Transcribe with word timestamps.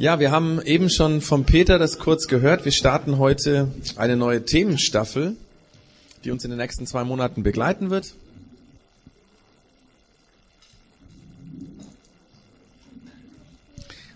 Ja, 0.00 0.18
wir 0.18 0.30
haben 0.30 0.62
eben 0.62 0.88
schon 0.88 1.20
vom 1.20 1.44
Peter 1.44 1.78
das 1.78 1.98
kurz 1.98 2.26
gehört. 2.26 2.64
Wir 2.64 2.72
starten 2.72 3.18
heute 3.18 3.68
eine 3.96 4.16
neue 4.16 4.42
Themenstaffel, 4.46 5.36
die 6.24 6.30
uns 6.30 6.42
in 6.42 6.48
den 6.48 6.56
nächsten 6.58 6.86
zwei 6.86 7.04
Monaten 7.04 7.42
begleiten 7.42 7.90
wird. 7.90 8.14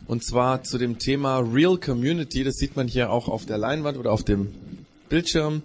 Und 0.06 0.24
zwar 0.24 0.62
zu 0.62 0.78
dem 0.78 0.98
Thema 0.98 1.40
Real 1.40 1.76
Community. 1.76 2.44
Das 2.44 2.54
sieht 2.54 2.76
man 2.76 2.88
hier 2.88 3.10
auch 3.10 3.28
auf 3.28 3.44
der 3.44 3.58
Leinwand 3.58 3.98
oder 3.98 4.10
auf 4.10 4.22
dem 4.22 4.54
Bildschirm. 5.10 5.60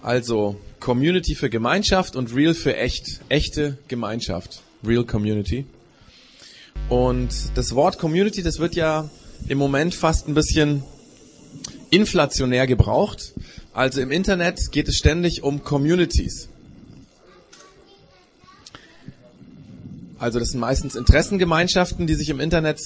Also 0.00 0.58
Community 0.80 1.34
für 1.34 1.50
Gemeinschaft 1.50 2.16
und 2.16 2.34
Real 2.34 2.54
für 2.54 2.74
echt. 2.74 3.20
Echte 3.28 3.76
Gemeinschaft. 3.88 4.62
Real 4.82 5.04
Community. 5.04 5.66
Und 6.88 7.28
das 7.54 7.74
Wort 7.74 7.98
Community, 7.98 8.42
das 8.42 8.58
wird 8.58 8.76
ja 8.76 9.10
im 9.48 9.58
Moment 9.58 9.94
fast 9.94 10.28
ein 10.28 10.34
bisschen 10.34 10.82
inflationär 11.90 12.66
gebraucht. 12.66 13.32
Also 13.72 14.00
im 14.00 14.10
Internet 14.10 14.70
geht 14.70 14.88
es 14.88 14.96
ständig 14.96 15.42
um 15.42 15.62
Communities. 15.62 16.48
Also 20.18 20.38
das 20.38 20.50
sind 20.50 20.60
meistens 20.60 20.94
Interessengemeinschaften, 20.94 22.06
die 22.06 22.14
sich 22.14 22.28
im 22.28 22.38
Internet 22.38 22.80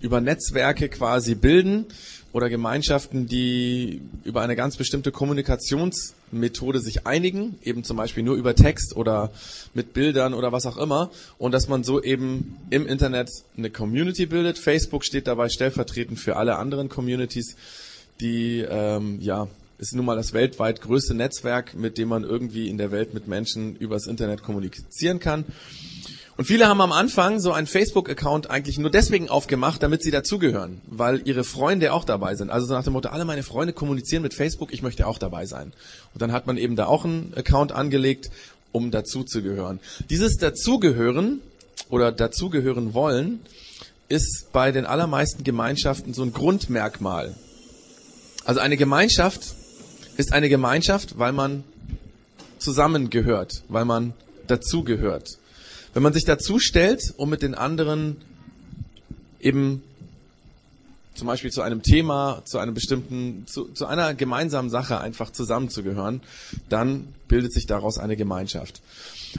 über 0.00 0.20
Netzwerke 0.20 0.88
quasi 0.88 1.34
bilden 1.34 1.86
oder 2.32 2.48
Gemeinschaften, 2.48 3.26
die 3.26 4.00
über 4.24 4.40
eine 4.40 4.56
ganz 4.56 4.76
bestimmte 4.76 5.12
Kommunikationsmethode 5.12 6.80
sich 6.80 7.06
einigen, 7.06 7.58
eben 7.62 7.84
zum 7.84 7.96
Beispiel 7.96 8.22
nur 8.22 8.36
über 8.36 8.54
Text 8.54 8.96
oder 8.96 9.30
mit 9.74 9.92
Bildern 9.92 10.32
oder 10.32 10.50
was 10.50 10.66
auch 10.66 10.78
immer, 10.78 11.10
und 11.38 11.52
dass 11.52 11.68
man 11.68 11.84
so 11.84 12.02
eben 12.02 12.56
im 12.70 12.86
Internet 12.86 13.30
eine 13.56 13.70
Community 13.70 14.26
bildet. 14.26 14.58
Facebook 14.58 15.04
steht 15.04 15.26
dabei 15.26 15.48
stellvertretend 15.48 16.18
für 16.18 16.36
alle 16.36 16.56
anderen 16.56 16.88
Communities, 16.88 17.56
die 18.20 18.60
ähm, 18.60 19.18
ja 19.20 19.48
ist 19.82 19.96
nun 19.96 20.04
mal 20.04 20.14
das 20.14 20.32
weltweit 20.32 20.80
größte 20.80 21.12
Netzwerk, 21.12 21.74
mit 21.74 21.98
dem 21.98 22.08
man 22.08 22.22
irgendwie 22.22 22.68
in 22.68 22.78
der 22.78 22.92
Welt 22.92 23.14
mit 23.14 23.26
Menschen 23.26 23.74
übers 23.74 24.06
Internet 24.06 24.44
kommunizieren 24.44 25.18
kann. 25.18 25.44
Und 26.42 26.46
viele 26.46 26.66
haben 26.66 26.80
am 26.80 26.90
Anfang 26.90 27.38
so 27.38 27.52
einen 27.52 27.68
Facebook-Account 27.68 28.50
eigentlich 28.50 28.76
nur 28.76 28.90
deswegen 28.90 29.28
aufgemacht, 29.28 29.80
damit 29.80 30.02
sie 30.02 30.10
dazugehören, 30.10 30.80
weil 30.88 31.22
ihre 31.24 31.44
Freunde 31.44 31.92
auch 31.92 32.04
dabei 32.04 32.34
sind. 32.34 32.50
Also 32.50 32.66
so 32.66 32.74
nach 32.74 32.82
dem 32.82 32.94
Motto, 32.94 33.10
alle 33.10 33.24
meine 33.24 33.44
Freunde 33.44 33.72
kommunizieren 33.72 34.24
mit 34.24 34.34
Facebook, 34.34 34.72
ich 34.72 34.82
möchte 34.82 35.06
auch 35.06 35.18
dabei 35.18 35.46
sein. 35.46 35.72
Und 36.12 36.20
dann 36.20 36.32
hat 36.32 36.48
man 36.48 36.56
eben 36.56 36.74
da 36.74 36.86
auch 36.86 37.04
einen 37.04 37.32
Account 37.36 37.70
angelegt, 37.70 38.32
um 38.72 38.90
dazuzugehören. 38.90 39.78
Dieses 40.10 40.36
Dazugehören 40.36 41.42
oder 41.90 42.10
dazugehören 42.10 42.92
wollen 42.92 43.38
ist 44.08 44.48
bei 44.52 44.72
den 44.72 44.84
allermeisten 44.84 45.44
Gemeinschaften 45.44 46.12
so 46.12 46.24
ein 46.24 46.32
Grundmerkmal. 46.32 47.36
Also 48.44 48.58
eine 48.58 48.76
Gemeinschaft 48.76 49.54
ist 50.16 50.32
eine 50.32 50.48
Gemeinschaft, 50.48 51.20
weil 51.20 51.30
man 51.30 51.62
zusammengehört, 52.58 53.62
weil 53.68 53.84
man 53.84 54.12
dazugehört. 54.48 55.38
Wenn 55.94 56.02
man 56.02 56.12
sich 56.12 56.24
dazu 56.24 56.58
stellt, 56.58 57.14
um 57.16 57.30
mit 57.30 57.42
den 57.42 57.54
anderen 57.54 58.16
eben 59.40 59.82
zum 61.14 61.26
Beispiel 61.26 61.50
zu 61.50 61.60
einem 61.60 61.82
Thema, 61.82 62.42
zu 62.46 62.58
einem 62.58 62.74
bestimmten, 62.74 63.46
zu, 63.46 63.64
zu 63.66 63.86
einer 63.86 64.14
gemeinsamen 64.14 64.70
Sache 64.70 64.98
einfach 64.98 65.30
zusammenzugehören, 65.30 66.22
dann 66.68 67.08
bildet 67.28 67.52
sich 67.52 67.66
daraus 67.66 67.98
eine 67.98 68.16
Gemeinschaft. 68.16 68.80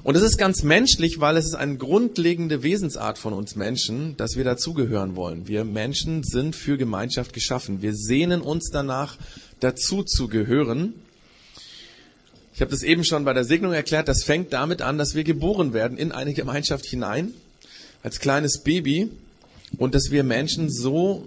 Und 0.04 0.16
es 0.16 0.24
ist 0.24 0.38
ganz 0.38 0.64
menschlich, 0.64 1.20
weil 1.20 1.38
es 1.38 1.46
ist 1.46 1.56
eine 1.56 1.78
grundlegende 1.78 2.64
Wesensart 2.64 3.18
von 3.18 3.34
uns 3.34 3.56
Menschen, 3.56 4.18
dass 4.18 4.36
wir 4.36 4.44
dazugehören 4.44 5.16
wollen. 5.16 5.48
Wir 5.48 5.64
Menschen 5.64 6.24
sind 6.24 6.56
für 6.56 6.78
Gemeinschaft 6.78 7.34
geschaffen. 7.34 7.82
Wir 7.82 7.94
sehnen 7.94 8.42
uns 8.42 8.70
danach, 8.72 9.18
dazu 9.60 10.04
zu 10.04 10.28
gehören. 10.28 10.94
Ich 12.54 12.62
habe 12.62 12.70
das 12.70 12.84
eben 12.84 13.04
schon 13.04 13.26
bei 13.26 13.34
der 13.34 13.46
Segnung 13.46 13.74
erklärt, 13.74 14.08
das 14.08 14.24
fängt 14.24 14.54
damit 14.54 14.82
an, 14.82 14.98
dass 14.98 15.16
wir 15.16 15.24
geboren 15.24 15.74
werden 15.74 15.98
in 15.98 16.12
eine 16.12 16.34
Gemeinschaft 16.34 16.86
hinein, 16.86 17.34
als 18.04 18.20
kleines 18.20 18.62
Baby, 18.64 19.10
und 19.78 19.96
dass 19.96 20.12
wir 20.12 20.24
Menschen 20.24 20.70
so, 20.70 21.26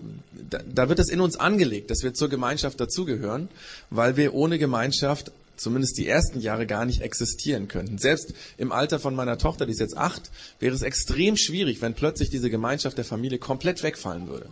da, 0.51 0.61
da 0.73 0.89
wird 0.89 1.01
es 1.01 1.09
in 1.09 1.21
uns 1.21 1.37
angelegt, 1.37 1.91
dass 1.91 2.05
wir 2.05 2.15
zur 2.15 2.29
Gemeinschaft 2.29 2.81
dazugehören, 2.81 3.49
weil 3.91 4.17
wir 4.17 4.35
ohne 4.35 4.59
Gemeinschaft 4.59 5.33
zumindest 5.57 5.99
die 5.99 6.07
ersten 6.07 6.41
Jahre 6.41 6.67
gar 6.67 6.85
nicht 6.85 7.01
existieren 7.01 7.67
könnten. 7.67 7.99
Selbst 7.99 8.35
im 8.59 8.71
Alter 8.71 9.01
von 9.01 9.15
meiner 9.15 9.39
Tochter, 9.39 9.67
die 9.67 9.73
ist 9.73 9.81
jetzt 9.81 9.97
acht, 9.97 10.31
wäre 10.61 10.75
es 10.75 10.83
extrem 10.83 11.37
schwierig, 11.37 11.81
wenn 11.81 11.95
plötzlich 11.95 12.31
diese 12.31 12.51
Gemeinschaft 12.51 12.99
der 12.99 13.05
Familie 13.05 13.39
komplett 13.39 13.83
wegfallen 13.83 14.29
würde. 14.29 14.49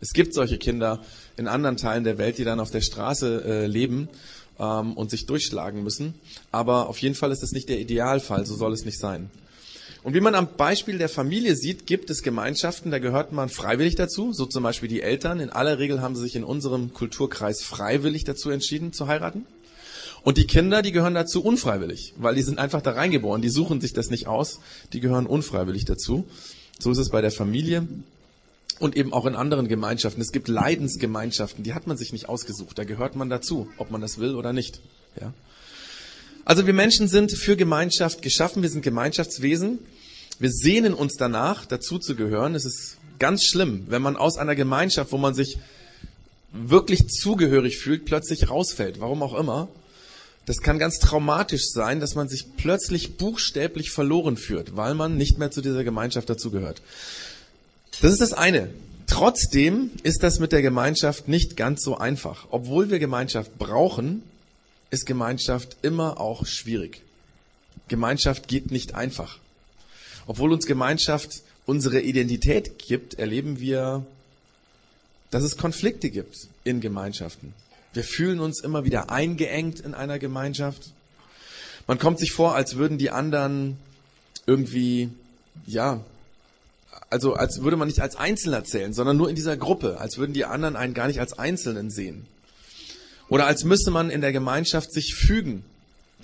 Es 0.00 0.12
gibt 0.12 0.34
solche 0.34 0.58
Kinder 0.58 1.02
in 1.36 1.48
anderen 1.48 1.78
Teilen 1.78 2.04
der 2.04 2.18
Welt, 2.18 2.36
die 2.36 2.44
dann 2.44 2.60
auf 2.60 2.70
der 2.70 2.82
Straße 2.82 3.42
äh, 3.44 3.66
leben 3.66 4.08
ähm, 4.58 4.94
und 4.94 5.10
sich 5.10 5.26
durchschlagen 5.26 5.82
müssen. 5.82 6.14
Aber 6.50 6.88
auf 6.88 6.98
jeden 6.98 7.14
Fall 7.14 7.32
ist 7.32 7.42
das 7.42 7.52
nicht 7.52 7.68
der 7.68 7.80
Idealfall, 7.80 8.46
so 8.46 8.54
soll 8.54 8.72
es 8.72 8.84
nicht 8.84 8.98
sein. 8.98 9.30
Und 10.02 10.12
wie 10.12 10.20
man 10.20 10.34
am 10.34 10.48
Beispiel 10.58 10.98
der 10.98 11.08
Familie 11.08 11.56
sieht, 11.56 11.86
gibt 11.86 12.10
es 12.10 12.22
Gemeinschaften, 12.22 12.90
da 12.90 12.98
gehört 12.98 13.32
man 13.32 13.48
freiwillig 13.48 13.94
dazu, 13.94 14.34
so 14.34 14.44
zum 14.44 14.62
Beispiel 14.62 14.88
die 14.88 15.00
Eltern. 15.00 15.40
In 15.40 15.48
aller 15.48 15.78
Regel 15.78 16.02
haben 16.02 16.14
sie 16.14 16.22
sich 16.22 16.36
in 16.36 16.44
unserem 16.44 16.92
Kulturkreis 16.92 17.62
freiwillig 17.62 18.24
dazu 18.24 18.50
entschieden 18.50 18.92
zu 18.92 19.06
heiraten. 19.06 19.46
Und 20.22 20.36
die 20.36 20.46
Kinder, 20.46 20.82
die 20.82 20.92
gehören 20.92 21.14
dazu 21.14 21.42
unfreiwillig, 21.42 22.12
weil 22.18 22.34
die 22.34 22.42
sind 22.42 22.58
einfach 22.58 22.82
da 22.82 22.92
reingeboren, 22.92 23.40
die 23.40 23.48
suchen 23.48 23.80
sich 23.80 23.94
das 23.94 24.10
nicht 24.10 24.26
aus, 24.26 24.60
die 24.92 25.00
gehören 25.00 25.26
unfreiwillig 25.26 25.86
dazu. 25.86 26.26
So 26.78 26.90
ist 26.90 26.98
es 26.98 27.08
bei 27.08 27.22
der 27.22 27.30
Familie 27.30 27.86
und 28.78 28.96
eben 28.96 29.12
auch 29.12 29.26
in 29.26 29.36
anderen 29.36 29.68
Gemeinschaften. 29.68 30.20
Es 30.20 30.32
gibt 30.32 30.48
Leidensgemeinschaften, 30.48 31.62
die 31.62 31.74
hat 31.74 31.86
man 31.86 31.96
sich 31.96 32.12
nicht 32.12 32.28
ausgesucht. 32.28 32.78
Da 32.78 32.84
gehört 32.84 33.16
man 33.16 33.30
dazu, 33.30 33.68
ob 33.78 33.90
man 33.90 34.00
das 34.00 34.18
will 34.18 34.34
oder 34.34 34.52
nicht. 34.52 34.80
Ja. 35.20 35.32
Also 36.44 36.66
wir 36.66 36.74
Menschen 36.74 37.08
sind 37.08 37.32
für 37.32 37.56
Gemeinschaft 37.56 38.20
geschaffen. 38.20 38.62
Wir 38.62 38.70
sind 38.70 38.82
Gemeinschaftswesen. 38.82 39.78
Wir 40.38 40.50
sehnen 40.50 40.92
uns 40.92 41.14
danach, 41.16 41.64
dazu 41.64 41.98
zu 41.98 42.16
gehören. 42.16 42.54
Es 42.54 42.64
ist 42.64 42.96
ganz 43.18 43.44
schlimm, 43.44 43.84
wenn 43.88 44.02
man 44.02 44.16
aus 44.16 44.36
einer 44.36 44.54
Gemeinschaft, 44.54 45.12
wo 45.12 45.18
man 45.18 45.34
sich 45.34 45.58
wirklich 46.52 47.08
zugehörig 47.08 47.78
fühlt, 47.78 48.04
plötzlich 48.04 48.50
rausfällt. 48.50 49.00
Warum 49.00 49.22
auch 49.22 49.34
immer. 49.34 49.68
Das 50.46 50.58
kann 50.58 50.78
ganz 50.78 50.98
traumatisch 50.98 51.70
sein, 51.70 52.00
dass 52.00 52.14
man 52.14 52.28
sich 52.28 52.56
plötzlich 52.56 53.16
buchstäblich 53.16 53.90
verloren 53.90 54.36
führt, 54.36 54.76
weil 54.76 54.94
man 54.94 55.16
nicht 55.16 55.38
mehr 55.38 55.50
zu 55.50 55.62
dieser 55.62 55.84
Gemeinschaft 55.84 56.28
dazugehört. 56.28 56.82
Das 58.00 58.12
ist 58.12 58.20
das 58.20 58.32
eine. 58.32 58.70
Trotzdem 59.06 59.90
ist 60.02 60.22
das 60.22 60.38
mit 60.38 60.52
der 60.52 60.62
Gemeinschaft 60.62 61.28
nicht 61.28 61.56
ganz 61.56 61.82
so 61.82 61.96
einfach. 61.96 62.46
Obwohl 62.50 62.90
wir 62.90 62.98
Gemeinschaft 62.98 63.58
brauchen, 63.58 64.22
ist 64.90 65.06
Gemeinschaft 65.06 65.76
immer 65.82 66.20
auch 66.20 66.46
schwierig. 66.46 67.02
Gemeinschaft 67.88 68.48
geht 68.48 68.70
nicht 68.70 68.94
einfach. 68.94 69.38
Obwohl 70.26 70.52
uns 70.52 70.66
Gemeinschaft 70.66 71.42
unsere 71.66 72.00
Identität 72.00 72.78
gibt, 72.78 73.14
erleben 73.14 73.60
wir, 73.60 74.06
dass 75.30 75.42
es 75.42 75.56
Konflikte 75.56 76.10
gibt 76.10 76.48
in 76.64 76.80
Gemeinschaften. 76.80 77.52
Wir 77.92 78.04
fühlen 78.04 78.40
uns 78.40 78.60
immer 78.60 78.84
wieder 78.84 79.10
eingeengt 79.10 79.80
in 79.80 79.94
einer 79.94 80.18
Gemeinschaft. 80.18 80.92
Man 81.86 81.98
kommt 81.98 82.18
sich 82.18 82.32
vor, 82.32 82.54
als 82.54 82.76
würden 82.76 82.98
die 82.98 83.10
anderen 83.10 83.76
irgendwie, 84.46 85.10
ja, 85.66 86.00
also 87.10 87.34
als 87.34 87.62
würde 87.62 87.76
man 87.76 87.88
nicht 87.88 88.00
als 88.00 88.16
Einzelner 88.16 88.64
zählen, 88.64 88.92
sondern 88.92 89.16
nur 89.16 89.28
in 89.28 89.36
dieser 89.36 89.56
Gruppe, 89.56 90.00
als 90.00 90.18
würden 90.18 90.32
die 90.32 90.44
anderen 90.44 90.76
einen 90.76 90.94
gar 90.94 91.06
nicht 91.06 91.20
als 91.20 91.38
Einzelnen 91.38 91.90
sehen. 91.90 92.26
Oder 93.28 93.46
als 93.46 93.64
müsse 93.64 93.90
man 93.90 94.10
in 94.10 94.20
der 94.20 94.32
Gemeinschaft 94.32 94.92
sich 94.92 95.14
fügen, 95.14 95.64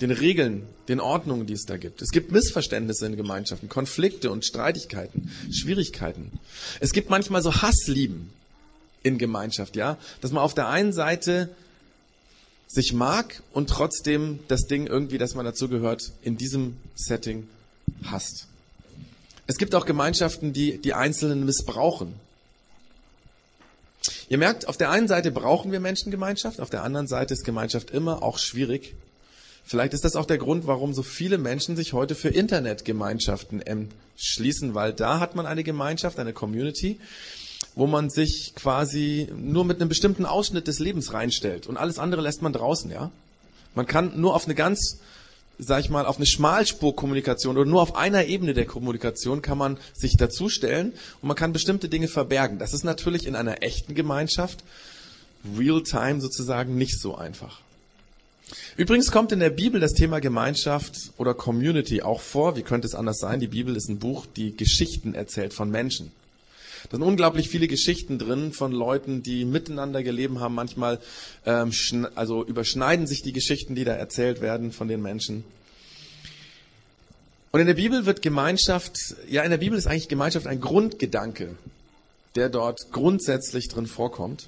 den 0.00 0.10
Regeln, 0.10 0.62
den 0.88 1.00
Ordnungen, 1.00 1.46
die 1.46 1.52
es 1.52 1.66
da 1.66 1.76
gibt. 1.76 2.02
Es 2.02 2.10
gibt 2.10 2.32
Missverständnisse 2.32 3.06
in 3.06 3.16
Gemeinschaften, 3.16 3.68
Konflikte 3.68 4.30
und 4.30 4.44
Streitigkeiten, 4.44 5.30
Schwierigkeiten. 5.52 6.32
Es 6.80 6.92
gibt 6.92 7.10
manchmal 7.10 7.42
so 7.42 7.62
Hasslieben 7.62 8.30
in 9.02 9.18
Gemeinschaft, 9.18 9.76
ja, 9.76 9.98
dass 10.20 10.32
man 10.32 10.42
auf 10.42 10.54
der 10.54 10.68
einen 10.68 10.92
Seite 10.92 11.50
sich 12.66 12.92
mag 12.92 13.42
und 13.52 13.68
trotzdem 13.68 14.38
das 14.48 14.66
Ding 14.66 14.86
irgendwie, 14.86 15.18
dass 15.18 15.34
man 15.34 15.44
dazugehört, 15.44 16.12
in 16.22 16.36
diesem 16.36 16.76
Setting 16.94 17.48
hasst. 18.04 18.46
Es 19.50 19.58
gibt 19.58 19.74
auch 19.74 19.84
Gemeinschaften, 19.84 20.52
die 20.52 20.78
die 20.78 20.94
Einzelnen 20.94 21.44
missbrauchen. 21.44 22.14
Ihr 24.28 24.38
merkt, 24.38 24.68
auf 24.68 24.76
der 24.76 24.90
einen 24.90 25.08
Seite 25.08 25.32
brauchen 25.32 25.72
wir 25.72 25.80
Menschengemeinschaft, 25.80 26.60
auf 26.60 26.70
der 26.70 26.84
anderen 26.84 27.08
Seite 27.08 27.34
ist 27.34 27.44
Gemeinschaft 27.44 27.90
immer 27.90 28.22
auch 28.22 28.38
schwierig. 28.38 28.94
Vielleicht 29.64 29.92
ist 29.92 30.04
das 30.04 30.14
auch 30.14 30.26
der 30.26 30.38
Grund, 30.38 30.68
warum 30.68 30.94
so 30.94 31.02
viele 31.02 31.36
Menschen 31.36 31.74
sich 31.74 31.92
heute 31.94 32.14
für 32.14 32.28
Internetgemeinschaften 32.28 33.60
entschließen, 33.60 34.76
weil 34.76 34.92
da 34.92 35.18
hat 35.18 35.34
man 35.34 35.46
eine 35.46 35.64
Gemeinschaft, 35.64 36.20
eine 36.20 36.32
Community, 36.32 37.00
wo 37.74 37.88
man 37.88 38.08
sich 38.08 38.52
quasi 38.54 39.26
nur 39.36 39.64
mit 39.64 39.80
einem 39.80 39.88
bestimmten 39.88 40.26
Ausschnitt 40.26 40.68
des 40.68 40.78
Lebens 40.78 41.12
reinstellt 41.12 41.66
und 41.66 41.76
alles 41.76 41.98
andere 41.98 42.22
lässt 42.22 42.40
man 42.40 42.52
draußen, 42.52 42.88
ja. 42.88 43.10
Man 43.74 43.88
kann 43.88 44.12
nur 44.20 44.36
auf 44.36 44.44
eine 44.44 44.54
ganz 44.54 45.00
sag 45.60 45.80
ich 45.80 45.90
mal, 45.90 46.06
auf 46.06 46.16
eine 46.16 46.26
Schmalspurkommunikation 46.26 47.56
oder 47.56 47.68
nur 47.68 47.82
auf 47.82 47.94
einer 47.96 48.26
Ebene 48.26 48.54
der 48.54 48.66
Kommunikation 48.66 49.42
kann 49.42 49.58
man 49.58 49.78
sich 49.94 50.16
dazustellen 50.16 50.92
und 51.20 51.28
man 51.28 51.36
kann 51.36 51.52
bestimmte 51.52 51.88
Dinge 51.88 52.08
verbergen. 52.08 52.58
Das 52.58 52.74
ist 52.74 52.84
natürlich 52.84 53.26
in 53.26 53.36
einer 53.36 53.62
echten 53.62 53.94
Gemeinschaft, 53.94 54.64
real-time 55.58 56.20
sozusagen, 56.20 56.76
nicht 56.76 56.98
so 57.00 57.16
einfach. 57.16 57.60
Übrigens 58.76 59.12
kommt 59.12 59.32
in 59.32 59.40
der 59.40 59.50
Bibel 59.50 59.80
das 59.80 59.94
Thema 59.94 60.20
Gemeinschaft 60.20 61.12
oder 61.18 61.34
Community 61.34 62.02
auch 62.02 62.20
vor. 62.20 62.56
Wie 62.56 62.62
könnte 62.62 62.86
es 62.86 62.94
anders 62.94 63.18
sein? 63.18 63.40
Die 63.40 63.46
Bibel 63.46 63.76
ist 63.76 63.88
ein 63.88 63.98
Buch, 63.98 64.26
die 64.26 64.56
Geschichten 64.56 65.14
erzählt 65.14 65.54
von 65.54 65.70
Menschen. 65.70 66.10
Da 66.88 66.96
sind 66.96 67.02
unglaublich 67.02 67.48
viele 67.48 67.68
Geschichten 67.68 68.18
drin 68.18 68.52
von 68.52 68.72
Leuten, 68.72 69.22
die 69.22 69.44
miteinander 69.44 70.02
gelebt 70.02 70.38
haben. 70.38 70.54
Manchmal 70.54 70.98
ähm, 71.46 71.72
also 72.14 72.44
überschneiden 72.44 73.06
sich 73.06 73.22
die 73.22 73.32
Geschichten, 73.32 73.74
die 73.74 73.84
da 73.84 73.92
erzählt 73.92 74.40
werden 74.40 74.72
von 74.72 74.88
den 74.88 75.02
Menschen. 75.02 75.44
Und 77.52 77.60
in 77.60 77.66
der 77.66 77.74
Bibel 77.74 78.06
wird 78.06 78.22
Gemeinschaft, 78.22 78.96
ja, 79.28 79.42
in 79.42 79.50
der 79.50 79.58
Bibel 79.58 79.76
ist 79.76 79.86
eigentlich 79.86 80.08
Gemeinschaft 80.08 80.46
ein 80.46 80.60
Grundgedanke, 80.60 81.56
der 82.36 82.48
dort 82.48 82.92
grundsätzlich 82.92 83.68
drin 83.68 83.86
vorkommt. 83.86 84.46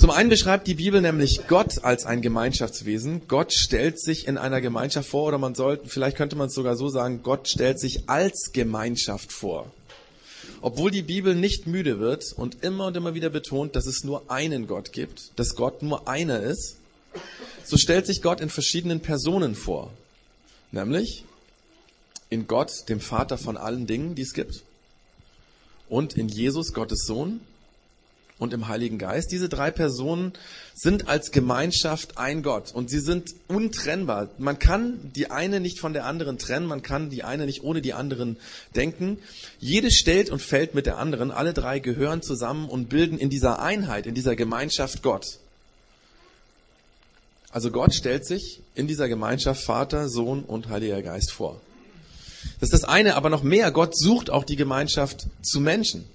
Zum 0.00 0.08
einen 0.08 0.30
beschreibt 0.30 0.66
die 0.66 0.76
Bibel 0.76 1.02
nämlich 1.02 1.42
Gott 1.46 1.84
als 1.84 2.06
ein 2.06 2.22
Gemeinschaftswesen. 2.22 3.28
Gott 3.28 3.52
stellt 3.52 4.00
sich 4.00 4.26
in 4.26 4.38
einer 4.38 4.62
Gemeinschaft 4.62 5.06
vor, 5.06 5.28
oder 5.28 5.36
man 5.36 5.54
sollte, 5.54 5.90
vielleicht 5.90 6.16
könnte 6.16 6.36
man 6.36 6.46
es 6.46 6.54
sogar 6.54 6.74
so 6.74 6.88
sagen, 6.88 7.22
Gott 7.22 7.48
stellt 7.48 7.78
sich 7.78 8.08
als 8.08 8.52
Gemeinschaft 8.54 9.30
vor. 9.30 9.70
Obwohl 10.62 10.90
die 10.90 11.02
Bibel 11.02 11.34
nicht 11.34 11.66
müde 11.66 12.00
wird 12.00 12.32
und 12.32 12.64
immer 12.64 12.86
und 12.86 12.96
immer 12.96 13.12
wieder 13.12 13.28
betont, 13.28 13.76
dass 13.76 13.84
es 13.84 14.02
nur 14.02 14.30
einen 14.30 14.66
Gott 14.66 14.92
gibt, 14.92 15.38
dass 15.38 15.54
Gott 15.54 15.82
nur 15.82 16.08
einer 16.08 16.40
ist, 16.40 16.76
so 17.62 17.76
stellt 17.76 18.06
sich 18.06 18.22
Gott 18.22 18.40
in 18.40 18.48
verschiedenen 18.48 19.00
Personen 19.00 19.54
vor. 19.54 19.92
Nämlich 20.72 21.26
in 22.30 22.46
Gott, 22.46 22.88
dem 22.88 23.00
Vater 23.00 23.36
von 23.36 23.58
allen 23.58 23.86
Dingen, 23.86 24.14
die 24.14 24.22
es 24.22 24.32
gibt, 24.32 24.62
und 25.90 26.14
in 26.16 26.30
Jesus, 26.30 26.72
Gottes 26.72 27.04
Sohn, 27.04 27.40
und 28.40 28.52
im 28.52 28.66
Heiligen 28.66 28.98
Geist. 28.98 29.30
Diese 29.30 29.48
drei 29.48 29.70
Personen 29.70 30.32
sind 30.74 31.08
als 31.08 31.30
Gemeinschaft 31.30 32.18
ein 32.18 32.42
Gott 32.42 32.72
und 32.74 32.90
sie 32.90 32.98
sind 32.98 33.30
untrennbar. 33.46 34.30
Man 34.38 34.58
kann 34.58 35.12
die 35.14 35.30
eine 35.30 35.60
nicht 35.60 35.78
von 35.78 35.92
der 35.92 36.06
anderen 36.06 36.38
trennen, 36.38 36.66
man 36.66 36.82
kann 36.82 37.10
die 37.10 37.22
eine 37.22 37.46
nicht 37.46 37.62
ohne 37.62 37.82
die 37.82 37.92
anderen 37.92 38.38
denken. 38.74 39.18
Jede 39.60 39.90
stellt 39.92 40.30
und 40.30 40.40
fällt 40.40 40.74
mit 40.74 40.86
der 40.86 40.98
anderen. 40.98 41.30
Alle 41.30 41.52
drei 41.52 41.78
gehören 41.78 42.22
zusammen 42.22 42.68
und 42.68 42.88
bilden 42.88 43.18
in 43.18 43.30
dieser 43.30 43.60
Einheit, 43.60 44.06
in 44.06 44.14
dieser 44.14 44.34
Gemeinschaft 44.34 45.02
Gott. 45.02 45.38
Also 47.52 47.70
Gott 47.70 47.94
stellt 47.94 48.26
sich 48.26 48.62
in 48.74 48.86
dieser 48.86 49.08
Gemeinschaft 49.08 49.62
Vater, 49.62 50.08
Sohn 50.08 50.44
und 50.44 50.68
Heiliger 50.68 51.02
Geist 51.02 51.32
vor. 51.32 51.60
Das 52.58 52.70
ist 52.70 52.72
das 52.72 52.84
eine, 52.84 53.16
aber 53.16 53.28
noch 53.28 53.42
mehr. 53.42 53.70
Gott 53.70 53.96
sucht 53.98 54.30
auch 54.30 54.44
die 54.44 54.56
Gemeinschaft 54.56 55.26
zu 55.42 55.60
Menschen. 55.60 56.06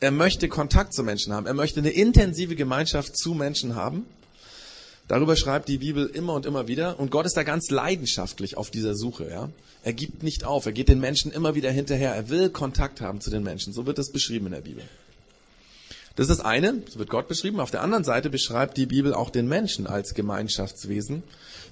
Er 0.00 0.10
möchte 0.10 0.48
Kontakt 0.48 0.92
zu 0.92 1.02
Menschen 1.02 1.32
haben. 1.32 1.46
Er 1.46 1.54
möchte 1.54 1.80
eine 1.80 1.90
intensive 1.90 2.56
Gemeinschaft 2.56 3.16
zu 3.16 3.34
Menschen 3.34 3.74
haben. 3.74 4.06
Darüber 5.08 5.36
schreibt 5.36 5.68
die 5.68 5.78
Bibel 5.78 6.06
immer 6.06 6.34
und 6.34 6.46
immer 6.46 6.66
wieder. 6.66 6.98
Und 6.98 7.10
Gott 7.10 7.26
ist 7.26 7.36
da 7.36 7.42
ganz 7.42 7.70
leidenschaftlich 7.70 8.56
auf 8.56 8.70
dieser 8.70 8.94
Suche. 8.94 9.28
Ja? 9.28 9.50
Er 9.82 9.92
gibt 9.92 10.22
nicht 10.22 10.44
auf. 10.44 10.66
Er 10.66 10.72
geht 10.72 10.88
den 10.88 11.00
Menschen 11.00 11.30
immer 11.30 11.54
wieder 11.54 11.70
hinterher. 11.70 12.14
Er 12.14 12.30
will 12.30 12.48
Kontakt 12.48 13.00
haben 13.00 13.20
zu 13.20 13.30
den 13.30 13.42
Menschen. 13.42 13.72
So 13.72 13.86
wird 13.86 13.98
es 13.98 14.10
beschrieben 14.10 14.46
in 14.46 14.52
der 14.52 14.62
Bibel. 14.62 14.82
Das 16.16 16.28
ist 16.28 16.38
das 16.38 16.44
eine. 16.44 16.82
So 16.88 16.98
wird 16.98 17.10
Gott 17.10 17.28
beschrieben. 17.28 17.60
Auf 17.60 17.70
der 17.70 17.82
anderen 17.82 18.04
Seite 18.04 18.30
beschreibt 18.30 18.76
die 18.76 18.86
Bibel 18.86 19.12
auch 19.12 19.30
den 19.30 19.46
Menschen 19.46 19.86
als 19.86 20.14
Gemeinschaftswesen. 20.14 21.22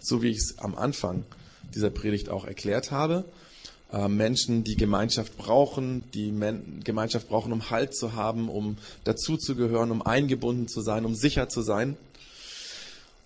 So 0.00 0.22
wie 0.22 0.30
ich 0.30 0.38
es 0.38 0.58
am 0.58 0.74
Anfang 0.74 1.24
dieser 1.74 1.90
Predigt 1.90 2.28
auch 2.28 2.44
erklärt 2.44 2.90
habe. 2.90 3.24
Äh, 3.92 4.08
Menschen, 4.08 4.64
die 4.64 4.76
Gemeinschaft 4.76 5.36
brauchen, 5.36 6.02
die 6.14 6.32
Gemeinschaft 6.82 7.28
brauchen, 7.28 7.52
um 7.52 7.68
Halt 7.68 7.94
zu 7.94 8.14
haben, 8.14 8.48
um 8.48 8.78
dazuzugehören, 9.04 9.90
um 9.90 10.00
eingebunden 10.00 10.66
zu 10.66 10.80
sein, 10.80 11.04
um 11.04 11.14
sicher 11.14 11.50
zu 11.50 11.60
sein. 11.60 11.96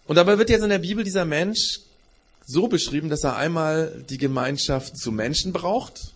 Und 0.09 0.17
dabei 0.17 0.39
wird 0.39 0.51
jetzt 0.51 0.63
in 0.63 0.71
der 0.71 0.79
Bibel 0.79 1.05
dieser 1.05 1.25
Mensch 1.25 1.81
so 2.47 2.67
beschrieben, 2.67 3.09
dass 3.11 3.25
er 3.25 3.37
einmal 3.37 4.05
die 4.09 4.19
Gemeinschaft 4.19 4.99
zu 4.99 5.13
Menschen 5.13 5.53
braucht, 5.53 6.13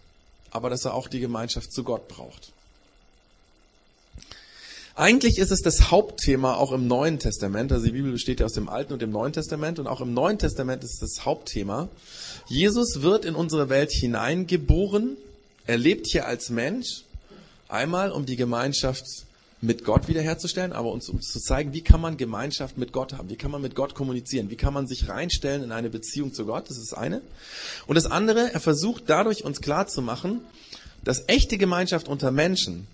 aber 0.50 0.68
dass 0.68 0.84
er 0.84 0.94
auch 0.94 1.08
die 1.08 1.20
Gemeinschaft 1.20 1.72
zu 1.72 1.84
Gott 1.84 2.08
braucht. 2.08 2.52
Eigentlich 4.94 5.38
ist 5.38 5.52
es 5.52 5.62
das 5.62 5.90
Hauptthema 5.90 6.54
auch 6.54 6.72
im 6.72 6.86
Neuen 6.86 7.18
Testament. 7.18 7.72
Also 7.72 7.86
die 7.86 7.92
Bibel 7.92 8.12
besteht 8.12 8.40
ja 8.40 8.46
aus 8.46 8.52
dem 8.52 8.68
Alten 8.68 8.92
und 8.92 9.02
dem 9.02 9.10
Neuen 9.10 9.32
Testament. 9.32 9.78
Und 9.78 9.86
auch 9.86 10.00
im 10.00 10.12
Neuen 10.12 10.38
Testament 10.38 10.82
ist 10.84 10.94
es 10.94 11.16
das 11.16 11.24
Hauptthema. 11.24 11.88
Jesus 12.48 13.02
wird 13.02 13.24
in 13.24 13.34
unsere 13.34 13.68
Welt 13.68 13.92
hineingeboren. 13.92 15.16
Er 15.66 15.78
lebt 15.78 16.06
hier 16.06 16.26
als 16.26 16.50
Mensch. 16.50 17.04
Einmal, 17.68 18.10
um 18.10 18.26
die 18.26 18.36
Gemeinschaft 18.36 19.04
mit 19.60 19.84
Gott 19.84 20.08
wiederherzustellen, 20.08 20.72
aber 20.72 20.90
uns 20.90 21.08
um 21.08 21.20
zu 21.20 21.38
zeigen, 21.38 21.72
wie 21.72 21.82
kann 21.82 22.00
man 22.00 22.16
Gemeinschaft 22.16 22.78
mit 22.78 22.92
Gott 22.92 23.12
haben, 23.12 23.28
wie 23.28 23.36
kann 23.36 23.50
man 23.50 23.60
mit 23.60 23.74
Gott 23.74 23.94
kommunizieren, 23.94 24.50
wie 24.50 24.56
kann 24.56 24.72
man 24.72 24.86
sich 24.86 25.08
reinstellen 25.08 25.62
in 25.62 25.70
eine 25.70 25.90
Beziehung 25.90 26.32
zu 26.32 26.46
Gott, 26.46 26.70
das 26.70 26.78
ist 26.78 26.92
das 26.92 26.98
eine. 26.98 27.20
Und 27.86 27.96
das 27.96 28.06
andere, 28.06 28.52
er 28.52 28.60
versucht 28.60 29.04
dadurch 29.06 29.44
uns 29.44 29.60
klarzumachen, 29.60 30.40
dass 31.04 31.24
echte 31.28 31.58
Gemeinschaft 31.58 32.08
unter 32.08 32.30
Menschen 32.30 32.86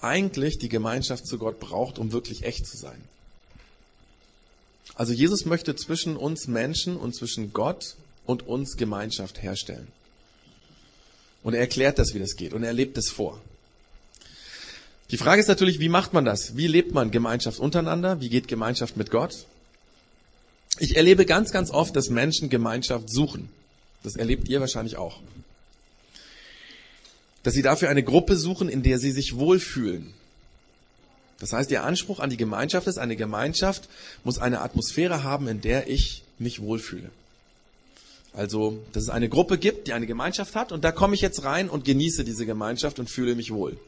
eigentlich 0.00 0.58
die 0.58 0.68
Gemeinschaft 0.68 1.26
zu 1.26 1.38
Gott 1.38 1.60
braucht, 1.60 1.98
um 1.98 2.12
wirklich 2.12 2.44
echt 2.44 2.66
zu 2.66 2.76
sein. 2.76 3.00
Also 4.94 5.12
Jesus 5.12 5.44
möchte 5.44 5.76
zwischen 5.76 6.16
uns 6.16 6.48
Menschen 6.48 6.96
und 6.96 7.14
zwischen 7.14 7.52
Gott 7.52 7.96
und 8.26 8.46
uns 8.46 8.76
Gemeinschaft 8.76 9.42
herstellen. 9.42 9.88
Und 11.42 11.54
er 11.54 11.60
erklärt 11.60 11.98
das, 11.98 12.14
wie 12.14 12.18
das 12.18 12.36
geht. 12.36 12.52
Und 12.52 12.62
er 12.64 12.72
lebt 12.72 12.98
es 12.98 13.08
vor. 13.08 13.40
Die 15.10 15.16
Frage 15.16 15.40
ist 15.40 15.48
natürlich, 15.48 15.78
wie 15.78 15.88
macht 15.88 16.12
man 16.12 16.24
das? 16.24 16.56
Wie 16.56 16.66
lebt 16.66 16.92
man 16.92 17.10
Gemeinschaft 17.10 17.58
untereinander? 17.58 18.20
Wie 18.20 18.28
geht 18.28 18.48
Gemeinschaft 18.48 18.96
mit 18.96 19.10
Gott? 19.10 19.46
Ich 20.78 20.96
erlebe 20.96 21.24
ganz, 21.24 21.50
ganz 21.50 21.70
oft, 21.70 21.96
dass 21.96 22.10
Menschen 22.10 22.50
Gemeinschaft 22.50 23.08
suchen. 23.08 23.48
Das 24.02 24.16
erlebt 24.16 24.48
ihr 24.48 24.60
wahrscheinlich 24.60 24.96
auch 24.96 25.20
dass 27.48 27.54
sie 27.54 27.62
dafür 27.62 27.88
eine 27.88 28.02
Gruppe 28.02 28.36
suchen, 28.36 28.68
in 28.68 28.82
der 28.82 28.98
sie 28.98 29.10
sich 29.10 29.38
wohlfühlen. 29.38 30.12
Das 31.40 31.54
heißt, 31.54 31.70
ihr 31.70 31.82
Anspruch 31.82 32.20
an 32.20 32.28
die 32.28 32.36
Gemeinschaft 32.36 32.86
ist, 32.86 32.98
eine 32.98 33.16
Gemeinschaft 33.16 33.88
muss 34.22 34.38
eine 34.38 34.60
Atmosphäre 34.60 35.22
haben, 35.22 35.48
in 35.48 35.62
der 35.62 35.88
ich 35.88 36.24
mich 36.38 36.60
wohlfühle. 36.60 37.10
Also, 38.34 38.84
dass 38.92 39.04
es 39.04 39.08
eine 39.08 39.30
Gruppe 39.30 39.56
gibt, 39.56 39.88
die 39.88 39.94
eine 39.94 40.06
Gemeinschaft 40.06 40.56
hat 40.56 40.72
und 40.72 40.84
da 40.84 40.92
komme 40.92 41.14
ich 41.14 41.22
jetzt 41.22 41.42
rein 41.42 41.70
und 41.70 41.86
genieße 41.86 42.22
diese 42.22 42.44
Gemeinschaft 42.44 42.98
und 42.98 43.08
fühle 43.08 43.34
mich 43.34 43.50
wohl. 43.50 43.78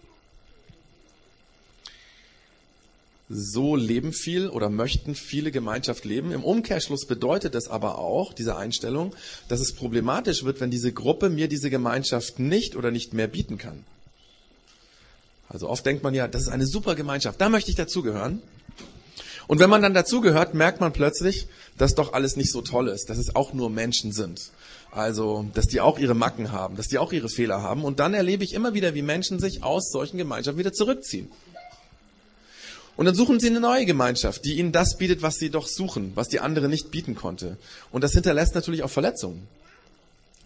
So 3.33 3.77
leben 3.77 4.13
viel 4.13 4.49
oder 4.49 4.69
möchten 4.69 5.15
viele 5.15 5.53
Gemeinschaft 5.53 6.05
leben. 6.05 6.33
Im 6.33 6.43
Umkehrschluss 6.43 7.07
bedeutet 7.07 7.55
es 7.55 7.69
aber 7.69 7.99
auch, 7.99 8.33
diese 8.33 8.57
Einstellung, 8.57 9.15
dass 9.49 9.61
es 9.61 9.73
problematisch 9.73 10.45
wird, 10.45 10.61
wenn 10.61 10.73
diese 10.73 10.93
Gruppe 10.93 11.31
mir 11.31 11.47
diese 11.47 11.71
Gemeinschaft 11.71 12.41
nicht 12.41 12.75
oder 12.75 12.91
nicht 12.91 13.15
mehr 13.15 13.29
bieten 13.29 13.57
kann. 13.57 13.85
Also 15.49 15.69
oft 15.69 15.87
denkt 15.87 16.03
man 16.03 16.13
ja, 16.13 16.27
das 16.27 16.43
ist 16.43 16.49
eine 16.49 16.67
super 16.67 16.97
Gemeinschaft, 16.97 17.41
da 17.41 17.49
möchte 17.49 17.71
ich 17.71 17.77
dazugehören. 17.77 18.43
Und 19.47 19.59
wenn 19.59 19.71
man 19.71 19.83
dann 19.83 19.95
dazugehört, 19.95 20.55
merkt 20.55 20.81
man 20.81 20.93
plötzlich, 20.93 21.47
dass 21.79 21.95
doch 21.95 22.13
alles 22.13 22.37
nicht 22.37 22.53
so 22.53 22.63
toll 22.63 22.89
ist, 22.89 23.11
dass 23.11 23.19
es 23.19 23.35
auch 23.35 23.53
nur 23.53 23.71
Menschen 23.71 24.13
sind. 24.13 24.51
Also, 24.93 25.47
dass 25.55 25.67
die 25.67 25.81
auch 25.81 25.99
ihre 25.99 26.15
Macken 26.15 26.51
haben, 26.53 26.77
dass 26.77 26.89
die 26.89 26.99
auch 26.99 27.13
ihre 27.13 27.29
Fehler 27.29 27.63
haben. 27.63 27.85
Und 27.85 28.01
dann 28.01 28.15
erlebe 28.15 28.43
ich 28.43 28.55
immer 28.55 28.75
wieder, 28.75 28.95
wie 28.95 29.03
Menschen 29.03 29.39
sich 29.39 29.63
aus 29.63 29.91
solchen 29.91 30.19
Gemeinschaften 30.19 30.59
wieder 30.59 30.73
zurückziehen. 30.73 31.31
Und 32.97 33.07
dann 33.07 33.15
suchen 33.15 33.41
sie 33.41 33.47
eine 33.47 33.61
neue 33.61 33.87
Gemeinschaft, 33.87 34.45
die 34.45 34.59
ihnen 34.59 34.73
das 34.73 34.99
bietet, 34.99 35.23
was 35.23 35.37
sie 35.37 35.51
doch 35.51 35.67
suchen, 35.67 36.13
was 36.15 36.29
die 36.29 36.41
andere 36.41 36.69
nicht 36.69 36.91
bieten 36.91 37.15
konnte. 37.15 37.57
Und 37.91 38.05
das 38.05 38.13
hinterlässt 38.13 38.55
natürlich 38.55 38.83
auch 38.83 38.91
Verletzungen. 38.91 39.47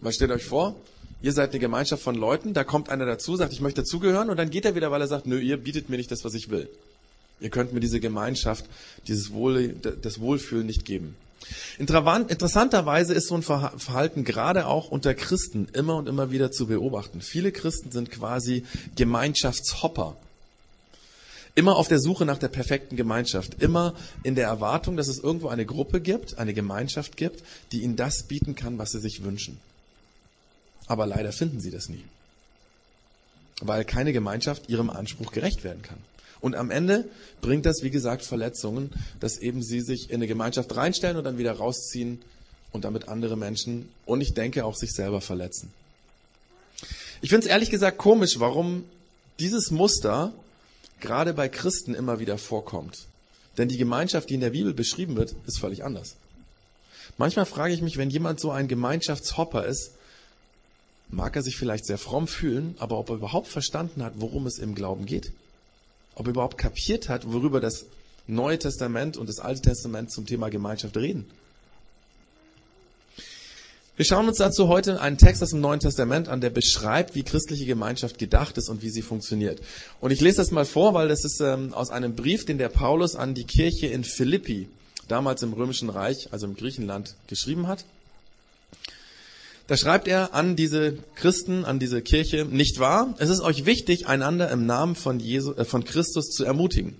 Weil 0.01 0.13
stellt 0.13 0.31
euch 0.31 0.45
vor, 0.45 0.75
ihr 1.21 1.33
seid 1.33 1.51
eine 1.51 1.59
Gemeinschaft 1.59 2.03
von 2.03 2.15
Leuten, 2.15 2.53
da 2.53 2.63
kommt 2.63 2.89
einer 2.89 3.05
dazu, 3.05 3.35
sagt, 3.35 3.53
ich 3.53 3.61
möchte 3.61 3.81
dazugehören, 3.81 4.29
und 4.29 4.37
dann 4.37 4.49
geht 4.49 4.65
er 4.65 4.75
wieder, 4.75 4.91
weil 4.91 5.01
er 5.01 5.07
sagt, 5.07 5.25
nö, 5.25 5.39
ihr 5.39 5.57
bietet 5.57 5.89
mir 5.89 5.97
nicht 5.97 6.11
das, 6.11 6.23
was 6.23 6.33
ich 6.33 6.49
will. 6.49 6.69
Ihr 7.41 7.49
könnt 7.49 7.73
mir 7.73 7.81
diese 7.81 7.99
Gemeinschaft, 7.99 8.65
dieses 9.07 9.33
Wohl, 9.33 9.75
das 10.01 10.19
Wohlfühlen 10.19 10.65
nicht 10.65 10.85
geben. 10.85 11.15
Interessanterweise 11.77 13.13
ist 13.13 13.27
so 13.27 13.35
ein 13.35 13.43
Verhalten 13.43 14.23
gerade 14.23 14.67
auch 14.67 14.89
unter 14.89 15.13
Christen 15.13 15.67
immer 15.73 15.95
und 15.97 16.07
immer 16.07 16.31
wieder 16.31 16.51
zu 16.51 16.67
beobachten. 16.67 17.21
Viele 17.21 17.51
Christen 17.51 17.91
sind 17.91 18.09
quasi 18.09 18.63
Gemeinschaftshopper. 18.95 20.15
Immer 21.55 21.77
auf 21.77 21.87
der 21.87 21.99
Suche 21.99 22.25
nach 22.25 22.37
der 22.37 22.49
perfekten 22.49 22.97
Gemeinschaft. 22.97 23.61
Immer 23.61 23.95
in 24.23 24.35
der 24.35 24.47
Erwartung, 24.47 24.97
dass 24.97 25.07
es 25.07 25.19
irgendwo 25.19 25.47
eine 25.47 25.65
Gruppe 25.65 26.01
gibt, 26.01 26.37
eine 26.37 26.53
Gemeinschaft 26.53 27.15
gibt, 27.15 27.43
die 27.71 27.81
ihnen 27.81 27.95
das 27.95 28.23
bieten 28.23 28.55
kann, 28.55 28.77
was 28.77 28.91
sie 28.91 28.99
sich 28.99 29.23
wünschen. 29.23 29.57
Aber 30.87 31.07
leider 31.07 31.31
finden 31.31 31.61
sie 31.61 31.71
das 31.71 31.87
nie. 31.87 32.03
Weil 33.61 33.85
keine 33.85 34.11
Gemeinschaft 34.11 34.69
ihrem 34.69 34.89
Anspruch 34.89 35.31
gerecht 35.31 35.63
werden 35.63 35.81
kann. 35.81 35.97
Und 36.41 36.55
am 36.55 36.71
Ende 36.71 37.05
bringt 37.41 37.65
das, 37.65 37.81
wie 37.81 37.89
gesagt, 37.89 38.23
Verletzungen, 38.23 38.91
dass 39.21 39.37
eben 39.37 39.63
sie 39.63 39.79
sich 39.79 40.09
in 40.09 40.15
eine 40.15 40.27
Gemeinschaft 40.27 40.75
reinstellen 40.75 41.17
und 41.17 41.23
dann 41.23 41.37
wieder 41.37 41.53
rausziehen 41.53 42.21
und 42.71 42.83
damit 42.83 43.07
andere 43.07 43.37
Menschen 43.37 43.89
und 44.05 44.21
ich 44.21 44.33
denke 44.33 44.65
auch 44.65 44.75
sich 44.75 44.91
selber 44.91 45.21
verletzen. 45.21 45.71
Ich 47.21 47.29
finde 47.29 47.47
es 47.47 47.51
ehrlich 47.51 47.71
gesagt 47.71 47.97
komisch, 47.97 48.39
warum 48.39 48.83
dieses 49.39 49.71
Muster 49.71 50.33
gerade 50.99 51.33
bei 51.33 51.49
Christen 51.49 51.95
immer 51.95 52.19
wieder 52.19 52.37
vorkommt. 52.37 53.05
Denn 53.57 53.69
die 53.69 53.77
Gemeinschaft, 53.77 54.29
die 54.29 54.35
in 54.35 54.41
der 54.41 54.49
Bibel 54.51 54.73
beschrieben 54.73 55.15
wird, 55.15 55.35
ist 55.45 55.59
völlig 55.59 55.83
anders. 55.83 56.15
Manchmal 57.17 57.45
frage 57.45 57.73
ich 57.73 57.81
mich, 57.81 57.97
wenn 57.97 58.09
jemand 58.09 58.39
so 58.39 58.51
ein 58.51 58.67
Gemeinschaftshopper 58.67 59.65
ist, 59.65 59.91
mag 61.09 61.35
er 61.35 61.43
sich 61.43 61.55
vielleicht 61.55 61.85
sehr 61.85 61.97
fromm 61.97 62.27
fühlen, 62.27 62.75
aber 62.79 62.97
ob 62.97 63.09
er 63.09 63.15
überhaupt 63.15 63.47
verstanden 63.47 64.03
hat, 64.03 64.13
worum 64.17 64.47
es 64.47 64.57
im 64.57 64.75
Glauben 64.75 65.05
geht? 65.05 65.31
Ob 66.15 66.27
er 66.27 66.31
überhaupt 66.31 66.57
kapiert 66.57 67.09
hat, 67.09 67.31
worüber 67.31 67.61
das 67.61 67.85
Neue 68.27 68.57
Testament 68.57 69.17
und 69.17 69.29
das 69.29 69.39
Alte 69.39 69.61
Testament 69.61 70.11
zum 70.11 70.25
Thema 70.25 70.49
Gemeinschaft 70.49 70.97
reden? 70.97 71.25
Wir 73.97 74.03
schauen 74.03 74.27
uns 74.27 74.39
dazu 74.39 74.67
heute 74.67 74.99
einen 74.99 75.17
Text 75.17 75.41
aus 75.41 75.51
dem 75.51 75.61
Neuen 75.61 75.79
Testament 75.79 76.27
an, 76.27 76.41
der 76.41 76.49
beschreibt, 76.49 77.15
wie 77.15 77.23
christliche 77.23 77.65
Gemeinschaft 77.65 78.17
gedacht 78.17 78.57
ist 78.57 78.67
und 78.67 78.81
wie 78.81 78.89
sie 78.89 79.01
funktioniert. 79.01 79.61
Und 80.01 80.11
ich 80.11 80.19
lese 80.19 80.35
das 80.37 80.51
mal 80.51 80.65
vor, 80.65 80.93
weil 80.93 81.07
das 81.07 81.23
ist 81.23 81.39
ähm, 81.39 81.73
aus 81.73 81.91
einem 81.91 82.13
Brief, 82.13 82.45
den 82.45 82.57
der 82.57 82.67
Paulus 82.67 83.15
an 83.15 83.35
die 83.35 83.45
Kirche 83.45 83.87
in 83.87 84.03
Philippi, 84.03 84.67
damals 85.07 85.43
im 85.43 85.53
Römischen 85.53 85.89
Reich, 85.89 86.27
also 86.31 86.45
im 86.45 86.57
Griechenland, 86.57 87.15
geschrieben 87.27 87.69
hat. 87.69 87.85
Da 89.67 89.77
schreibt 89.77 90.09
er 90.09 90.33
an 90.33 90.57
diese 90.57 90.97
Christen, 91.15 91.63
an 91.63 91.79
diese 91.79 92.01
Kirche, 92.01 92.43
nicht 92.43 92.79
wahr? 92.79 93.15
Es 93.17 93.29
ist 93.29 93.39
euch 93.39 93.65
wichtig, 93.65 94.07
einander 94.07 94.51
im 94.51 94.65
Namen 94.65 94.95
von, 94.95 95.21
Jesu, 95.21 95.53
äh, 95.53 95.63
von 95.63 95.85
Christus 95.85 96.31
zu 96.31 96.43
ermutigen. 96.43 96.97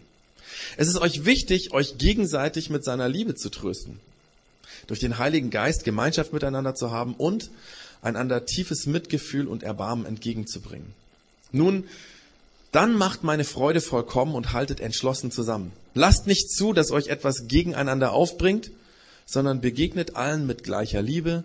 Es 0.77 0.87
ist 0.87 1.01
euch 1.01 1.25
wichtig, 1.25 1.73
euch 1.73 1.97
gegenseitig 1.97 2.69
mit 2.69 2.85
seiner 2.85 3.09
Liebe 3.09 3.35
zu 3.35 3.49
trösten 3.49 3.99
durch 4.87 4.99
den 4.99 5.17
Heiligen 5.17 5.49
Geist 5.49 5.83
Gemeinschaft 5.83 6.33
miteinander 6.33 6.75
zu 6.75 6.91
haben 6.91 7.15
und 7.15 7.49
einander 8.01 8.45
tiefes 8.45 8.85
Mitgefühl 8.85 9.47
und 9.47 9.63
Erbarmen 9.63 10.05
entgegenzubringen. 10.05 10.93
Nun, 11.51 11.85
dann 12.71 12.93
macht 12.93 13.23
meine 13.23 13.45
Freude 13.45 13.81
vollkommen 13.81 14.35
und 14.35 14.53
haltet 14.53 14.79
entschlossen 14.81 15.31
zusammen. 15.31 15.71
Lasst 15.93 16.27
nicht 16.27 16.51
zu, 16.51 16.73
dass 16.73 16.91
euch 16.91 17.07
etwas 17.07 17.47
gegeneinander 17.47 18.11
aufbringt, 18.11 18.71
sondern 19.25 19.61
begegnet 19.61 20.15
allen 20.15 20.45
mit 20.45 20.63
gleicher 20.63 21.01
Liebe 21.01 21.43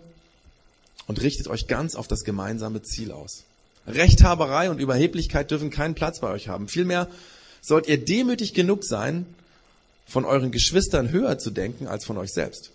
und 1.07 1.21
richtet 1.21 1.47
euch 1.47 1.67
ganz 1.67 1.95
auf 1.95 2.07
das 2.07 2.23
gemeinsame 2.23 2.81
Ziel 2.81 3.11
aus. 3.11 3.43
Rechthaberei 3.87 4.69
und 4.69 4.79
Überheblichkeit 4.79 5.49
dürfen 5.49 5.69
keinen 5.69 5.95
Platz 5.95 6.19
bei 6.19 6.29
euch 6.29 6.47
haben. 6.47 6.67
Vielmehr 6.67 7.07
sollt 7.61 7.87
ihr 7.87 8.03
demütig 8.03 8.53
genug 8.53 8.83
sein, 8.83 9.25
von 10.05 10.25
euren 10.25 10.51
Geschwistern 10.51 11.11
höher 11.11 11.37
zu 11.39 11.51
denken 11.51 11.87
als 11.87 12.03
von 12.05 12.17
euch 12.17 12.33
selbst. 12.33 12.71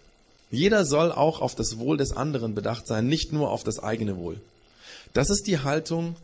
Jeder 0.51 0.85
soll 0.85 1.11
auch 1.13 1.41
auf 1.41 1.55
das 1.55 1.79
Wohl 1.79 1.97
des 1.97 2.13
anderen 2.13 2.55
bedacht 2.55 2.87
sein, 2.87 3.09
nicht 3.09 3.33
nur 3.33 3.51
auf 3.51 3.65
das 3.65 3.79
eigene 3.79 4.17
Wohl. 4.17 4.41
Das 5.13 5.31
ist 5.31 5.47
die 5.47 5.61
Haltung, 5.61 6.17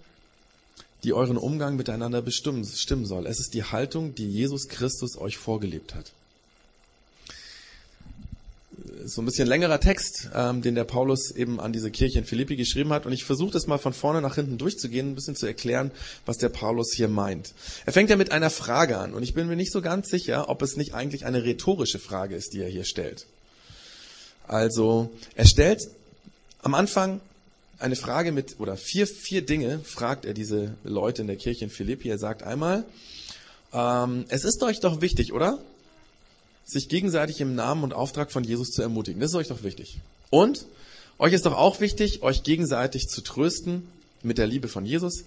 die 1.02 1.12
euren 1.12 1.36
Umgang 1.36 1.76
miteinander 1.76 2.22
bestimmen, 2.22 2.64
stimmen 2.64 3.06
soll. 3.06 3.26
Es 3.26 3.40
ist 3.40 3.54
die 3.54 3.64
Haltung, 3.64 4.14
die 4.14 4.30
Jesus 4.30 4.68
Christus 4.68 5.18
euch 5.18 5.36
vorgelebt 5.36 5.94
hat. 5.94 6.12
So 9.04 9.20
ein 9.20 9.24
bisschen 9.24 9.48
längerer 9.48 9.80
Text, 9.80 10.30
ähm, 10.32 10.62
den 10.62 10.76
der 10.76 10.84
Paulus 10.84 11.32
eben 11.32 11.58
an 11.58 11.72
diese 11.72 11.90
Kirche 11.90 12.20
in 12.20 12.24
Philippi 12.24 12.54
geschrieben 12.54 12.92
hat. 12.92 13.04
Und 13.04 13.12
ich 13.12 13.24
versuche 13.24 13.50
das 13.50 13.66
mal 13.66 13.78
von 13.78 13.92
vorne 13.92 14.20
nach 14.20 14.36
hinten 14.36 14.58
durchzugehen, 14.58 15.10
ein 15.10 15.14
bisschen 15.16 15.34
zu 15.34 15.46
erklären, 15.46 15.90
was 16.24 16.38
der 16.38 16.50
Paulus 16.50 16.92
hier 16.94 17.08
meint. 17.08 17.52
Er 17.84 17.92
fängt 17.92 18.10
ja 18.10 18.16
mit 18.16 18.30
einer 18.30 18.50
Frage 18.50 18.98
an. 18.98 19.12
Und 19.14 19.24
ich 19.24 19.34
bin 19.34 19.48
mir 19.48 19.56
nicht 19.56 19.72
so 19.72 19.82
ganz 19.82 20.08
sicher, 20.08 20.48
ob 20.48 20.62
es 20.62 20.76
nicht 20.76 20.94
eigentlich 20.94 21.26
eine 21.26 21.42
rhetorische 21.42 21.98
Frage 21.98 22.36
ist, 22.36 22.52
die 22.52 22.60
er 22.60 22.68
hier 22.68 22.84
stellt. 22.84 23.26
Also 24.52 25.10
er 25.34 25.46
stellt 25.46 25.88
am 26.60 26.74
Anfang 26.74 27.22
eine 27.78 27.96
Frage 27.96 28.32
mit, 28.32 28.60
oder 28.60 28.76
vier, 28.76 29.06
vier 29.06 29.40
Dinge 29.40 29.78
fragt 29.78 30.26
er 30.26 30.34
diese 30.34 30.74
Leute 30.84 31.22
in 31.22 31.26
der 31.26 31.36
Kirche 31.36 31.64
in 31.64 31.70
Philippi. 31.70 32.10
Er 32.10 32.18
sagt 32.18 32.42
einmal, 32.42 32.84
ähm, 33.72 34.26
es 34.28 34.44
ist 34.44 34.62
euch 34.62 34.80
doch 34.80 35.00
wichtig, 35.00 35.32
oder? 35.32 35.58
Sich 36.66 36.90
gegenseitig 36.90 37.40
im 37.40 37.54
Namen 37.54 37.82
und 37.82 37.94
Auftrag 37.94 38.30
von 38.30 38.44
Jesus 38.44 38.72
zu 38.72 38.82
ermutigen. 38.82 39.22
Das 39.22 39.30
ist 39.30 39.36
euch 39.36 39.48
doch 39.48 39.62
wichtig. 39.62 40.00
Und 40.28 40.66
euch 41.18 41.32
ist 41.32 41.46
doch 41.46 41.56
auch 41.56 41.80
wichtig, 41.80 42.22
euch 42.22 42.42
gegenseitig 42.42 43.08
zu 43.08 43.22
trösten 43.22 43.88
mit 44.22 44.36
der 44.36 44.46
Liebe 44.46 44.68
von 44.68 44.84
Jesus. 44.84 45.24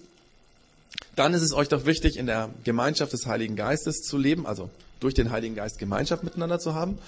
Dann 1.16 1.34
ist 1.34 1.42
es 1.42 1.52
euch 1.52 1.68
doch 1.68 1.84
wichtig, 1.84 2.16
in 2.16 2.26
der 2.26 2.50
Gemeinschaft 2.62 3.12
des 3.12 3.26
Heiligen 3.26 3.56
Geistes 3.56 4.02
zu 4.02 4.18
leben, 4.18 4.46
also 4.46 4.70
durch 5.00 5.14
den 5.14 5.30
Heiligen 5.30 5.56
Geist 5.56 5.78
Gemeinschaft 5.78 6.22
miteinander 6.22 6.58
zu 6.58 6.74
haben. 6.74 6.98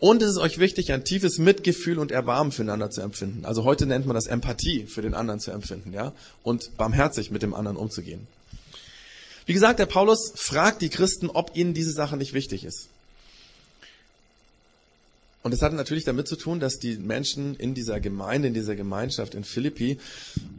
Und 0.00 0.22
es 0.22 0.30
ist 0.30 0.38
euch 0.38 0.58
wichtig, 0.58 0.92
ein 0.92 1.04
tiefes 1.04 1.38
Mitgefühl 1.38 1.98
und 1.98 2.12
Erbarmen 2.12 2.52
füreinander 2.52 2.90
zu 2.90 3.00
empfinden. 3.00 3.44
Also 3.44 3.64
heute 3.64 3.84
nennt 3.84 4.06
man 4.06 4.14
das 4.14 4.28
Empathie 4.28 4.86
für 4.86 5.02
den 5.02 5.14
anderen 5.14 5.40
zu 5.40 5.50
empfinden, 5.50 5.92
ja, 5.92 6.12
und 6.44 6.76
barmherzig 6.76 7.30
mit 7.30 7.42
dem 7.42 7.52
anderen 7.52 7.76
umzugehen. 7.76 8.26
Wie 9.46 9.54
gesagt, 9.54 9.78
der 9.80 9.86
Paulus 9.86 10.32
fragt 10.36 10.82
die 10.82 10.88
Christen, 10.90 11.30
ob 11.30 11.56
ihnen 11.56 11.74
diese 11.74 11.92
Sache 11.92 12.16
nicht 12.16 12.32
wichtig 12.32 12.64
ist. 12.64 12.88
Und 15.42 15.52
das 15.52 15.62
hat 15.62 15.72
natürlich 15.72 16.04
damit 16.04 16.28
zu 16.28 16.36
tun, 16.36 16.60
dass 16.60 16.78
die 16.78 16.96
Menschen 16.96 17.56
in 17.56 17.72
dieser 17.72 18.00
Gemeinde, 18.00 18.48
in 18.48 18.54
dieser 18.54 18.76
Gemeinschaft 18.76 19.34
in 19.34 19.44
Philippi 19.44 19.98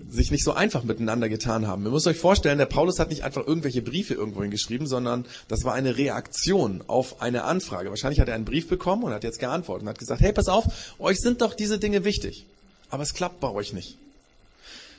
sich 0.10 0.32
nicht 0.32 0.44
so 0.44 0.54
einfach 0.54 0.84
miteinander 0.84 1.30
getan 1.30 1.68
haben. 1.68 1.84
Ihr 1.86 1.92
müsst 1.92 2.08
euch 2.08 2.18
vorstellen, 2.18 2.58
der 2.58 2.66
Paulus 2.66 3.00
hat 3.00 3.10
nicht 3.10 3.24
einfach 3.24 3.46
irgendwelche 3.46 3.82
Briefe 3.82 4.14
irgendwohin 4.14 4.52
geschrieben, 4.52 4.88
sondern 4.88 5.26
das 5.48 5.64
war 5.64 5.74
eine 5.74 5.98
Reaktion 5.98 6.84
auf 6.88 7.22
eine 7.22 7.44
Anfrage. 7.44 7.90
Wahrscheinlich 7.90 8.20
hat 8.20 8.28
er 8.28 8.36
einen 8.36 8.46
Brief 8.46 8.68
bekommen 8.68 9.04
und 9.04 9.14
hat 9.14 9.24
jetzt 9.24 9.40
geantwortet 9.40 9.84
und 9.84 9.90
hat 9.90 10.00
gesagt, 10.00 10.22
hey, 10.22 10.34
pass 10.34 10.48
auf, 10.48 10.66
euch 11.00 11.20
sind 11.20 11.42
doch 11.42 11.54
diese 11.54 11.80
Dinge 11.80 12.04
wichtig. 12.04 12.46
Aber 12.90 13.04
es 13.04 13.14
klappt 13.14 13.40
bei 13.40 13.50
euch 13.50 13.74
nicht. 13.74 13.98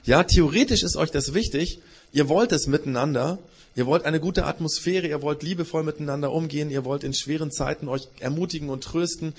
Ja, 0.04 0.22
theoretisch 0.24 0.82
ist 0.82 0.96
euch 0.96 1.10
das 1.10 1.34
wichtig. 1.34 1.80
Ihr 2.12 2.28
wollt 2.28 2.52
es 2.52 2.66
miteinander, 2.66 3.38
Ihr 3.76 3.86
wollt 3.86 4.04
eine 4.04 4.18
gute 4.18 4.46
Atmosphäre, 4.46 5.06
ihr 5.06 5.22
wollt 5.22 5.44
liebevoll 5.44 5.84
miteinander 5.84 6.32
umgehen, 6.32 6.70
ihr 6.70 6.84
wollt 6.84 7.04
in 7.04 7.14
schweren 7.14 7.52
Zeiten 7.52 7.86
euch 7.86 8.08
ermutigen 8.18 8.68
und 8.68 8.82
trösten. 8.82 9.32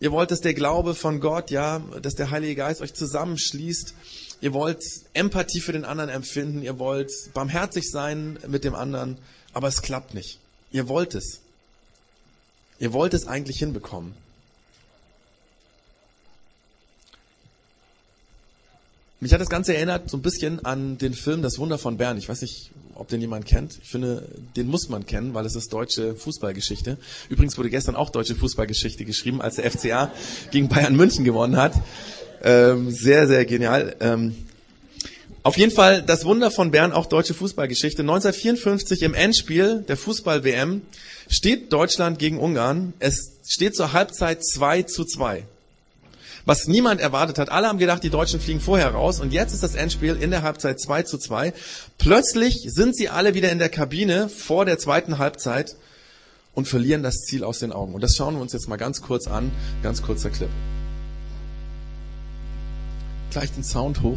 Ihr 0.00 0.10
wollt, 0.10 0.32
dass 0.32 0.40
der 0.40 0.54
Glaube 0.54 0.94
von 0.96 1.20
Gott, 1.20 1.52
ja, 1.52 1.80
dass 2.02 2.16
der 2.16 2.30
Heilige 2.30 2.56
Geist 2.56 2.80
euch 2.80 2.94
zusammenschließt. 2.94 3.94
Ihr 4.40 4.52
wollt 4.52 4.82
Empathie 5.14 5.60
für 5.60 5.72
den 5.72 5.84
anderen 5.84 6.10
empfinden, 6.10 6.62
ihr 6.62 6.78
wollt 6.78 7.10
barmherzig 7.32 7.90
sein 7.90 8.38
mit 8.46 8.64
dem 8.64 8.74
anderen, 8.74 9.16
aber 9.52 9.68
es 9.68 9.82
klappt 9.82 10.14
nicht. 10.14 10.38
Ihr 10.72 10.88
wollt 10.88 11.14
es. 11.14 11.40
Ihr 12.78 12.92
wollt 12.92 13.14
es 13.14 13.26
eigentlich 13.26 13.58
hinbekommen. 13.58 14.14
Mich 19.18 19.32
hat 19.32 19.40
das 19.40 19.48
Ganze 19.48 19.74
erinnert 19.74 20.10
so 20.10 20.18
ein 20.18 20.22
bisschen 20.22 20.62
an 20.66 20.98
den 20.98 21.14
Film 21.14 21.40
Das 21.40 21.58
Wunder 21.58 21.78
von 21.78 21.96
Bern. 21.96 22.18
Ich 22.18 22.28
weiß 22.28 22.42
nicht, 22.42 22.70
ob 22.94 23.08
den 23.08 23.22
jemand 23.22 23.46
kennt. 23.46 23.78
Ich 23.82 23.88
finde, 23.88 24.28
den 24.56 24.68
muss 24.68 24.90
man 24.90 25.06
kennen, 25.06 25.32
weil 25.32 25.46
es 25.46 25.56
ist 25.56 25.72
deutsche 25.72 26.14
Fußballgeschichte. 26.14 26.98
Übrigens 27.30 27.56
wurde 27.56 27.70
gestern 27.70 27.96
auch 27.96 28.10
deutsche 28.10 28.34
Fußballgeschichte 28.36 29.06
geschrieben, 29.06 29.40
als 29.40 29.56
der 29.56 29.70
FCA 29.70 30.12
gegen 30.50 30.68
Bayern 30.68 30.94
München 30.94 31.24
gewonnen 31.24 31.56
hat. 31.56 31.72
Ähm, 32.46 32.92
sehr, 32.92 33.26
sehr 33.26 33.44
genial. 33.44 33.96
Ähm, 33.98 34.36
auf 35.42 35.58
jeden 35.58 35.72
Fall 35.72 36.00
das 36.00 36.24
Wunder 36.24 36.52
von 36.52 36.70
Bern, 36.70 36.92
auch 36.92 37.06
deutsche 37.06 37.34
Fußballgeschichte. 37.34 38.02
1954 38.02 39.02
im 39.02 39.14
Endspiel 39.14 39.84
der 39.88 39.96
Fußball-WM 39.96 40.82
steht 41.28 41.72
Deutschland 41.72 42.20
gegen 42.20 42.38
Ungarn. 42.38 42.92
Es 43.00 43.32
steht 43.44 43.74
zur 43.74 43.92
Halbzeit 43.92 44.44
2 44.44 44.82
zu 44.84 45.04
2 45.04 45.42
was 46.48 46.68
niemand 46.68 47.00
erwartet 47.00 47.40
hat. 47.40 47.50
Alle 47.50 47.66
haben 47.66 47.78
gedacht, 47.78 48.04
die 48.04 48.10
Deutschen 48.10 48.38
fliegen 48.38 48.60
vorher 48.60 48.90
raus 48.90 49.18
und 49.18 49.32
jetzt 49.32 49.52
ist 49.52 49.64
das 49.64 49.74
Endspiel 49.74 50.14
in 50.14 50.30
der 50.30 50.42
Halbzeit 50.42 50.78
2 50.78 51.02
zu 51.02 51.18
2. 51.18 51.52
Plötzlich 51.98 52.62
sind 52.68 52.94
sie 52.94 53.08
alle 53.08 53.34
wieder 53.34 53.50
in 53.50 53.58
der 53.58 53.68
Kabine 53.68 54.28
vor 54.28 54.64
der 54.64 54.78
zweiten 54.78 55.18
Halbzeit 55.18 55.74
und 56.54 56.68
verlieren 56.68 57.02
das 57.02 57.16
Ziel 57.22 57.42
aus 57.42 57.58
den 57.58 57.72
Augen. 57.72 57.94
Und 57.94 58.00
das 58.00 58.14
schauen 58.14 58.36
wir 58.36 58.40
uns 58.40 58.52
jetzt 58.52 58.68
mal 58.68 58.76
ganz 58.76 59.02
kurz 59.02 59.26
an. 59.26 59.50
Ganz 59.82 60.02
kurzer 60.02 60.30
Clip. 60.30 60.48
Gleich 63.36 63.52
den 63.52 63.64
Sound 63.64 64.00
hoch. 64.00 64.16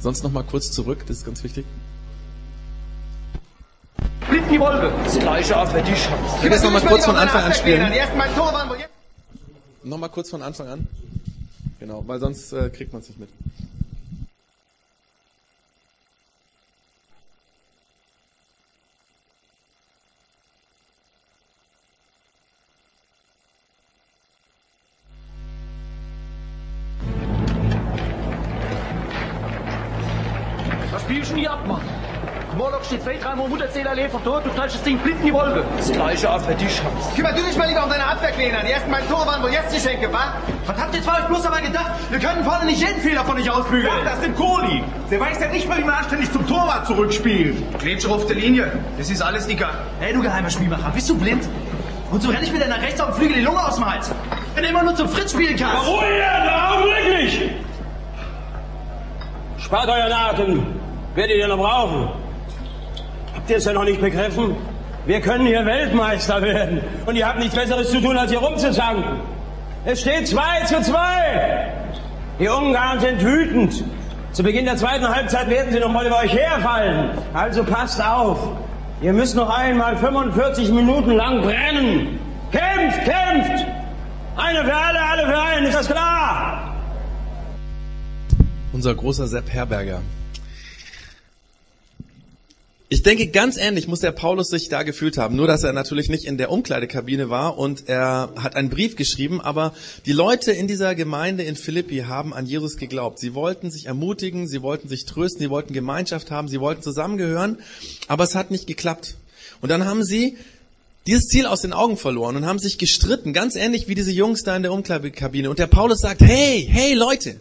Sonst 0.00 0.24
noch 0.24 0.32
mal 0.32 0.42
kurz 0.42 0.72
zurück, 0.72 1.04
das 1.06 1.18
ist 1.18 1.24
ganz 1.24 1.44
wichtig. 1.44 1.64
Blind 4.28 4.50
die 4.50 4.58
Wolke. 4.58 4.92
Das 5.04 5.16
gleiche 5.16 5.56
auch 5.56 5.68
für 5.68 5.80
die 5.82 5.92
Chance. 5.92 6.34
Ich 6.38 6.42
will 6.42 6.50
das 6.50 6.64
noch 6.64 6.72
mal 6.72 6.82
kurz 6.82 7.04
von 7.04 7.14
Anfang 7.14 7.44
an 7.44 7.54
spielen. 7.54 7.92
Noch 9.84 9.98
mal 9.98 10.08
kurz 10.08 10.30
von 10.30 10.42
Anfang 10.42 10.66
an. 10.66 10.86
Genau, 11.78 12.02
weil 12.08 12.18
sonst 12.18 12.52
äh, 12.54 12.68
kriegt 12.70 12.92
man 12.92 13.02
es 13.02 13.08
nicht 13.08 13.20
mit. 13.20 13.28
Das 31.06 31.14
Spiel 31.14 31.24
schon 31.24 31.36
hier 31.36 31.52
abmachen. 31.52 31.84
Moloch 32.56 32.82
steht 32.82 33.00
zwei, 33.04 33.16
dreimal 33.16 33.46
Mutterzählerlee 33.48 34.08
vor 34.08 34.24
Tor, 34.24 34.40
du 34.40 34.50
knallst 34.50 34.74
das 34.74 34.82
Ding 34.82 34.98
blind 34.98 35.20
in 35.20 35.26
die 35.26 35.32
Wolke. 35.32 35.62
Das 35.76 35.92
gleiche 35.92 36.28
auch 36.28 36.40
für 36.40 36.54
dich, 36.54 36.82
Hans. 36.82 37.14
Kümmer 37.14 37.32
du 37.32 37.42
dich 37.42 37.56
mal 37.56 37.68
lieber 37.68 37.84
um 37.84 37.90
deine 37.90 38.04
Abwehrkleiner. 38.04 38.64
Die 38.64 38.72
ersten 38.72 38.90
beiden 38.90 39.08
Tore 39.08 39.24
waren 39.24 39.40
wohl 39.40 39.50
jetzt 39.50 39.72
die 39.72 39.78
Schenke, 39.78 40.12
wa? 40.12 40.32
Was 40.66 40.76
habt 40.76 40.94
ihr 40.96 41.02
zwei 41.02 41.20
euch 41.20 41.26
bloß 41.28 41.46
aber 41.46 41.60
gedacht? 41.60 41.92
Wir 42.10 42.18
können 42.18 42.42
vorne 42.42 42.64
nicht 42.64 42.80
jeden 42.80 43.00
Fehler 43.00 43.24
von 43.24 43.36
euch 43.36 43.48
ausbügeln. 43.48 43.92
Sag 44.02 44.04
das 44.04 44.20
dem 44.20 44.34
Kohli. 44.34 44.82
Der 45.08 45.20
weiß 45.20 45.38
ja 45.38 45.48
nicht 45.48 45.68
mal, 45.68 45.78
wie 45.78 45.84
man 45.84 45.94
anständig 45.94 46.32
zum 46.32 46.44
Torwart 46.48 46.86
zurückspielt. 46.88 47.78
Klebst 47.78 48.08
auf 48.08 48.26
der 48.26 48.36
Linie. 48.36 48.72
Das 48.98 49.08
ist 49.08 49.22
alles 49.22 49.46
Dicker. 49.46 49.70
Hey, 50.00 50.12
du 50.12 50.22
geheimer 50.22 50.50
Spielmacher, 50.50 50.90
bist 50.92 51.08
du 51.08 51.16
blind? 51.16 51.48
Und 52.10 52.20
so 52.20 52.30
renn 52.30 52.42
ich 52.42 52.52
mit 52.52 52.62
deiner 52.62 52.82
rechts 52.82 53.00
auf 53.00 53.10
dem 53.10 53.14
Flügel 53.16 53.36
die 53.36 53.42
Lunge 53.42 53.64
aus 53.64 53.76
dem 53.76 53.88
Hals. 53.88 54.10
Wenn 54.54 54.64
du 54.64 54.70
immer 54.70 54.82
nur 54.82 54.96
zum 54.96 55.08
Fritz 55.08 55.30
spielen 55.30 55.56
kannst. 55.56 55.86
Ruhe, 55.86 56.02
augenblicklich! 56.72 57.50
Spart 59.58 59.88
euren 59.88 60.12
Atem. 60.12 60.75
Werdet 61.16 61.38
ihr 61.38 61.48
noch 61.48 61.56
brauchen. 61.56 62.10
Habt 63.34 63.48
ihr 63.48 63.56
es 63.56 63.64
ja 63.64 63.72
noch 63.72 63.84
nicht 63.84 64.02
begriffen? 64.02 64.54
Wir 65.06 65.22
können 65.22 65.46
hier 65.46 65.64
Weltmeister 65.64 66.42
werden. 66.42 66.82
Und 67.06 67.16
ihr 67.16 67.26
habt 67.26 67.38
nichts 67.38 67.54
Besseres 67.54 67.90
zu 67.90 68.02
tun, 68.02 68.18
als 68.18 68.30
hier 68.30 68.40
rumzuzanken. 68.40 69.20
Es 69.86 70.02
steht 70.02 70.28
2 70.28 70.64
zu 70.66 70.82
2. 70.82 71.72
Die 72.38 72.48
Ungarn 72.48 73.00
sind 73.00 73.24
wütend. 73.24 73.82
Zu 74.32 74.42
Beginn 74.42 74.66
der 74.66 74.76
zweiten 74.76 75.08
Halbzeit 75.08 75.48
werden 75.48 75.72
sie 75.72 75.80
noch 75.80 75.90
mal 75.90 76.06
über 76.06 76.18
euch 76.18 76.34
herfallen. 76.34 77.12
Also 77.32 77.64
passt 77.64 78.04
auf. 78.04 78.38
Ihr 79.00 79.14
müsst 79.14 79.36
noch 79.36 79.48
einmal 79.48 79.96
45 79.96 80.70
Minuten 80.70 81.12
lang 81.12 81.40
brennen. 81.40 82.18
Kämpft, 82.52 83.04
kämpft! 83.04 83.66
Eine 84.36 84.64
für 84.64 84.76
alle, 84.76 85.00
alle 85.00 85.26
für 85.26 85.38
einen. 85.38 85.66
Ist 85.66 85.78
das 85.78 85.86
klar? 85.88 86.74
Unser 88.74 88.94
großer 88.94 89.26
Sepp 89.26 89.50
Herberger. 89.50 90.02
Ich 92.88 93.02
denke, 93.02 93.26
ganz 93.26 93.56
ähnlich 93.56 93.88
muss 93.88 93.98
der 93.98 94.12
Paulus 94.12 94.46
sich 94.46 94.68
da 94.68 94.84
gefühlt 94.84 95.18
haben. 95.18 95.34
Nur, 95.34 95.48
dass 95.48 95.64
er 95.64 95.72
natürlich 95.72 96.08
nicht 96.08 96.24
in 96.24 96.38
der 96.38 96.52
Umkleidekabine 96.52 97.28
war 97.28 97.58
und 97.58 97.88
er 97.88 98.32
hat 98.36 98.54
einen 98.54 98.70
Brief 98.70 98.94
geschrieben, 98.94 99.40
aber 99.40 99.74
die 100.06 100.12
Leute 100.12 100.52
in 100.52 100.68
dieser 100.68 100.94
Gemeinde 100.94 101.42
in 101.42 101.56
Philippi 101.56 102.04
haben 102.06 102.32
an 102.32 102.46
Jesus 102.46 102.76
geglaubt. 102.76 103.18
Sie 103.18 103.34
wollten 103.34 103.72
sich 103.72 103.86
ermutigen, 103.86 104.46
sie 104.46 104.62
wollten 104.62 104.88
sich 104.88 105.04
trösten, 105.04 105.40
sie 105.40 105.50
wollten 105.50 105.74
Gemeinschaft 105.74 106.30
haben, 106.30 106.46
sie 106.46 106.60
wollten 106.60 106.82
zusammengehören, 106.82 107.58
aber 108.06 108.22
es 108.22 108.36
hat 108.36 108.52
nicht 108.52 108.68
geklappt. 108.68 109.16
Und 109.60 109.70
dann 109.70 109.84
haben 109.84 110.04
sie 110.04 110.36
dieses 111.08 111.26
Ziel 111.26 111.46
aus 111.46 111.62
den 111.62 111.72
Augen 111.72 111.96
verloren 111.96 112.36
und 112.36 112.46
haben 112.46 112.60
sich 112.60 112.78
gestritten, 112.78 113.32
ganz 113.32 113.56
ähnlich 113.56 113.88
wie 113.88 113.96
diese 113.96 114.12
Jungs 114.12 114.44
da 114.44 114.54
in 114.54 114.62
der 114.62 114.72
Umkleidekabine. 114.72 115.50
Und 115.50 115.58
der 115.58 115.66
Paulus 115.66 115.98
sagt, 115.98 116.20
hey, 116.20 116.64
hey 116.70 116.94
Leute, 116.94 117.40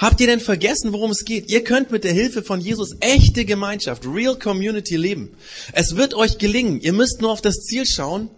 Habt 0.00 0.18
ihr 0.22 0.26
denn 0.26 0.40
vergessen, 0.40 0.94
worum 0.94 1.10
es 1.10 1.26
geht? 1.26 1.50
Ihr 1.50 1.62
könnt 1.62 1.90
mit 1.90 2.04
der 2.04 2.14
Hilfe 2.14 2.42
von 2.42 2.58
Jesus 2.58 2.96
echte 3.00 3.44
Gemeinschaft, 3.44 4.06
real 4.06 4.38
community 4.38 4.96
leben. 4.96 5.28
Es 5.74 5.94
wird 5.94 6.14
euch 6.14 6.38
gelingen. 6.38 6.80
Ihr 6.80 6.94
müsst 6.94 7.20
nur 7.20 7.30
auf 7.30 7.42
das 7.42 7.56
Ziel 7.56 7.84
schauen. 7.84 8.30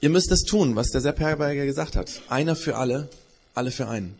Ihr 0.00 0.10
müsst 0.10 0.32
es 0.32 0.40
tun, 0.40 0.74
was 0.74 0.90
der 0.90 1.00
Sepp 1.00 1.20
Herberger 1.20 1.64
gesagt 1.64 1.94
hat. 1.94 2.22
Einer 2.28 2.56
für 2.56 2.76
alle, 2.76 3.08
alle 3.54 3.70
für 3.70 3.86
einen. 3.86 4.16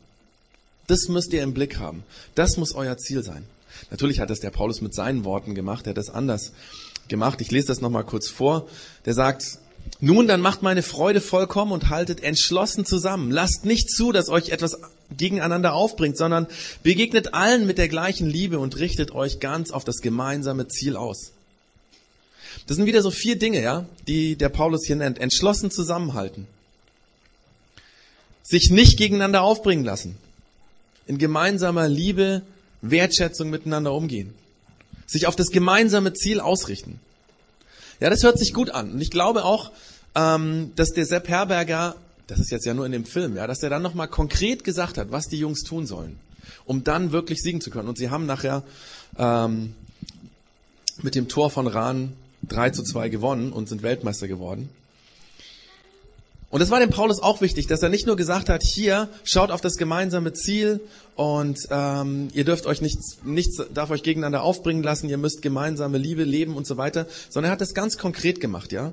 Das 0.87 1.09
müsst 1.09 1.33
ihr 1.33 1.43
im 1.43 1.53
Blick 1.53 1.79
haben. 1.79 2.05
Das 2.37 2.57
muss 2.57 2.73
euer 2.73 2.97
Ziel 2.99 3.25
sein. 3.25 3.45
Natürlich 3.91 4.21
hat 4.21 4.31
das 4.31 4.39
der 4.39 4.51
Paulus 4.51 4.81
mit 4.81 4.95
seinen 4.95 5.25
Worten 5.25 5.57
gemacht. 5.57 5.89
Er 5.89 5.91
hat 5.91 5.99
das 5.99 6.09
anders 6.09 6.53
gemacht. 7.09 7.41
Ich 7.41 7.51
lese 7.51 7.67
das 7.67 7.81
nochmal 7.81 8.05
kurz 8.05 8.29
vor. 8.29 8.69
Der 9.07 9.15
sagt, 9.15 9.59
nun, 9.99 10.29
dann 10.29 10.41
macht 10.41 10.63
meine 10.63 10.83
Freude 10.83 11.21
vollkommen 11.21 11.73
und 11.73 11.91
haltet 11.91 12.23
entschlossen 12.23 12.87
zusammen. 12.87 13.31
Lasst 13.31 13.65
nicht 13.65 13.91
zu, 13.91 14.13
dass 14.13 14.29
euch 14.31 14.49
etwas 14.49 14.79
gegeneinander 15.17 15.75
aufbringt, 15.75 16.17
sondern 16.17 16.47
begegnet 16.83 17.35
allen 17.35 17.67
mit 17.67 17.77
der 17.77 17.89
gleichen 17.89 18.29
Liebe 18.29 18.59
und 18.59 18.79
richtet 18.79 19.13
euch 19.13 19.41
ganz 19.41 19.71
auf 19.71 19.85
das 19.85 19.97
gemeinsame 19.97 20.69
Ziel 20.69 20.97
aus. 20.97 21.33
Das 22.67 22.77
sind 22.77 22.87
wieder 22.87 23.03
so 23.03 23.11
vier 23.11 23.39
Dinge, 23.39 23.63
ja, 23.63 23.87
die 24.07 24.37
der 24.37 24.49
Paulus 24.49 24.87
hier 24.87 24.97
nennt. 24.97 25.19
Entschlossen 25.19 25.71
zusammenhalten. 25.71 26.47
Sich 28.43 28.71
nicht 28.71 28.97
gegeneinander 28.97 29.43
aufbringen 29.43 29.85
lassen. 29.85 30.17
In 31.07 31.19
gemeinsamer 31.19 31.89
Liebe, 31.89 32.43
Wertschätzung 32.81 33.51
miteinander 33.51 33.93
umgehen. 33.93 34.33
Sich 35.07 35.27
auf 35.27 35.37
das 35.37 35.51
gemeinsame 35.51 36.15
Ziel 36.15 36.41
ausrichten. 36.41 37.01
Ja, 38.01 38.09
das 38.11 38.23
hört 38.23 38.39
sich 38.39 38.53
gut 38.53 38.71
an. 38.71 38.93
Und 38.93 39.01
ich 39.01 39.11
glaube 39.11 39.45
auch, 39.45 39.71
ähm, 40.15 40.73
dass 40.75 40.91
der 40.91 41.07
Sepp 41.07 41.29
Herberger, 41.29 41.97
das 42.27 42.41
ist 42.41 42.51
jetzt 42.51 42.65
ja 42.65 42.75
nur 42.75 42.87
in 42.87 42.93
dem 42.93 43.05
Film, 43.05 43.37
ja, 43.37 43.47
dass 43.47 43.63
er 43.63 43.71
dann 43.71 43.83
nochmal 43.83 44.09
konkret 44.09 44.65
gesagt 44.65 44.99
hat, 44.99 45.13
was 45.13 45.27
die 45.27 45.39
Jungs 45.39 45.63
tun 45.63 45.87
sollen, 45.87 46.19
um 46.65 46.83
dann 46.83 47.13
wirklich 47.13 47.41
siegen 47.43 47.61
zu 47.61 47.71
können. 47.71 47.89
Und 47.89 47.99
sie 47.99 48.11
haben 48.11 48.27
nachher 48.27 48.63
ähm, 49.19 49.75
mit 51.03 51.15
dem 51.15 51.29
Tor 51.29 51.51
von 51.51 51.67
Rahn 51.67 52.15
3 52.49 52.71
zu 52.71 52.83
2 52.83 53.11
gewonnen 53.11 53.53
und 53.53 53.69
sind 53.69 53.83
Weltmeister 53.83 54.29
geworden. 54.29 54.71
Und 56.51 56.61
es 56.61 56.71
war 56.71 56.81
dem 56.81 56.91
Paulus 56.91 57.23
auch 57.23 57.41
wichtig, 57.41 57.69
dass 57.69 57.81
er 57.81 57.89
nicht 57.89 58.07
nur 58.07 58.17
gesagt 58.17 58.49
hat, 58.49 58.63
hier, 58.65 59.09
schaut 59.23 59.53
auf 59.53 59.61
das 59.61 59.77
gemeinsame 59.77 60.33
Ziel 60.33 60.81
und 61.15 61.61
ähm, 61.71 62.29
ihr 62.35 62.45
dürft 62.45 62.67
euch 62.67 62.81
nichts, 62.81 63.19
nichts 63.25 63.63
darf 63.73 63.91
euch 63.91 64.03
gegeneinander 64.03 64.43
aufbringen 64.43 64.83
lassen, 64.83 65.09
ihr 65.09 65.19
müsst 65.19 65.43
gemeinsame 65.43 65.97
Liebe 65.97 66.25
leben 66.25 66.57
und 66.57 66.67
so 66.67 66.77
weiter, 66.77 67.07
sondern 67.29 67.51
er 67.51 67.53
hat 67.53 67.61
das 67.61 67.73
ganz 67.73 67.99
konkret 67.99 68.41
gemacht, 68.41 68.73
ja. 68.73 68.93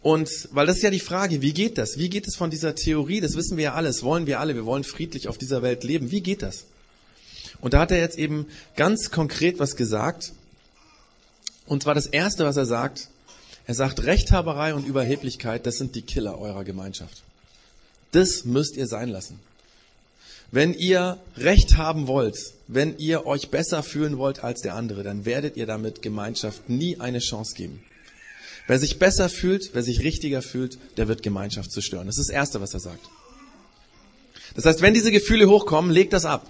Und 0.00 0.48
weil 0.52 0.66
das 0.66 0.76
ist 0.78 0.82
ja 0.82 0.90
die 0.90 0.98
Frage, 0.98 1.42
wie 1.42 1.52
geht 1.52 1.76
das? 1.78 1.98
Wie 1.98 2.08
geht 2.08 2.26
es 2.26 2.36
von 2.36 2.50
dieser 2.50 2.74
Theorie? 2.74 3.20
Das 3.20 3.36
wissen 3.36 3.56
wir 3.56 3.64
ja 3.64 3.74
alles, 3.74 4.02
wollen 4.02 4.26
wir 4.26 4.40
alle, 4.40 4.54
wir 4.54 4.64
wollen 4.64 4.82
friedlich 4.82 5.28
auf 5.28 5.38
dieser 5.38 5.62
Welt 5.62 5.84
leben. 5.84 6.10
Wie 6.10 6.22
geht 6.22 6.42
das? 6.42 6.64
Und 7.60 7.74
da 7.74 7.80
hat 7.80 7.92
er 7.92 7.98
jetzt 7.98 8.18
eben 8.18 8.46
ganz 8.74 9.10
konkret 9.12 9.60
was 9.60 9.76
gesagt. 9.76 10.32
Und 11.66 11.84
zwar 11.84 11.94
das 11.94 12.06
Erste, 12.06 12.44
was 12.44 12.56
er 12.56 12.66
sagt, 12.66 13.08
er 13.66 13.74
sagt, 13.74 14.04
Rechthaberei 14.04 14.74
und 14.74 14.86
Überheblichkeit, 14.86 15.66
das 15.66 15.76
sind 15.76 15.94
die 15.94 16.02
Killer 16.02 16.38
eurer 16.38 16.64
Gemeinschaft. 16.64 17.22
Das 18.10 18.44
müsst 18.44 18.76
ihr 18.76 18.86
sein 18.86 19.08
lassen. 19.08 19.38
Wenn 20.50 20.74
ihr 20.74 21.18
Recht 21.36 21.78
haben 21.78 22.06
wollt, 22.06 22.36
wenn 22.68 22.98
ihr 22.98 23.26
euch 23.26 23.48
besser 23.48 23.82
fühlen 23.82 24.18
wollt 24.18 24.44
als 24.44 24.60
der 24.60 24.74
andere, 24.74 25.02
dann 25.02 25.24
werdet 25.24 25.56
ihr 25.56 25.66
damit 25.66 26.02
Gemeinschaft 26.02 26.68
nie 26.68 27.00
eine 27.00 27.20
Chance 27.20 27.54
geben. 27.54 27.82
Wer 28.66 28.78
sich 28.78 28.98
besser 28.98 29.28
fühlt, 29.28 29.70
wer 29.72 29.82
sich 29.82 30.00
richtiger 30.00 30.42
fühlt, 30.42 30.78
der 30.96 31.08
wird 31.08 31.22
Gemeinschaft 31.22 31.72
zerstören. 31.72 32.06
Das 32.06 32.18
ist 32.18 32.28
das 32.28 32.34
Erste, 32.34 32.60
was 32.60 32.74
er 32.74 32.80
sagt. 32.80 33.08
Das 34.54 34.66
heißt, 34.66 34.82
wenn 34.82 34.94
diese 34.94 35.10
Gefühle 35.10 35.48
hochkommen, 35.48 35.90
legt 35.90 36.12
das 36.12 36.26
ab. 36.26 36.46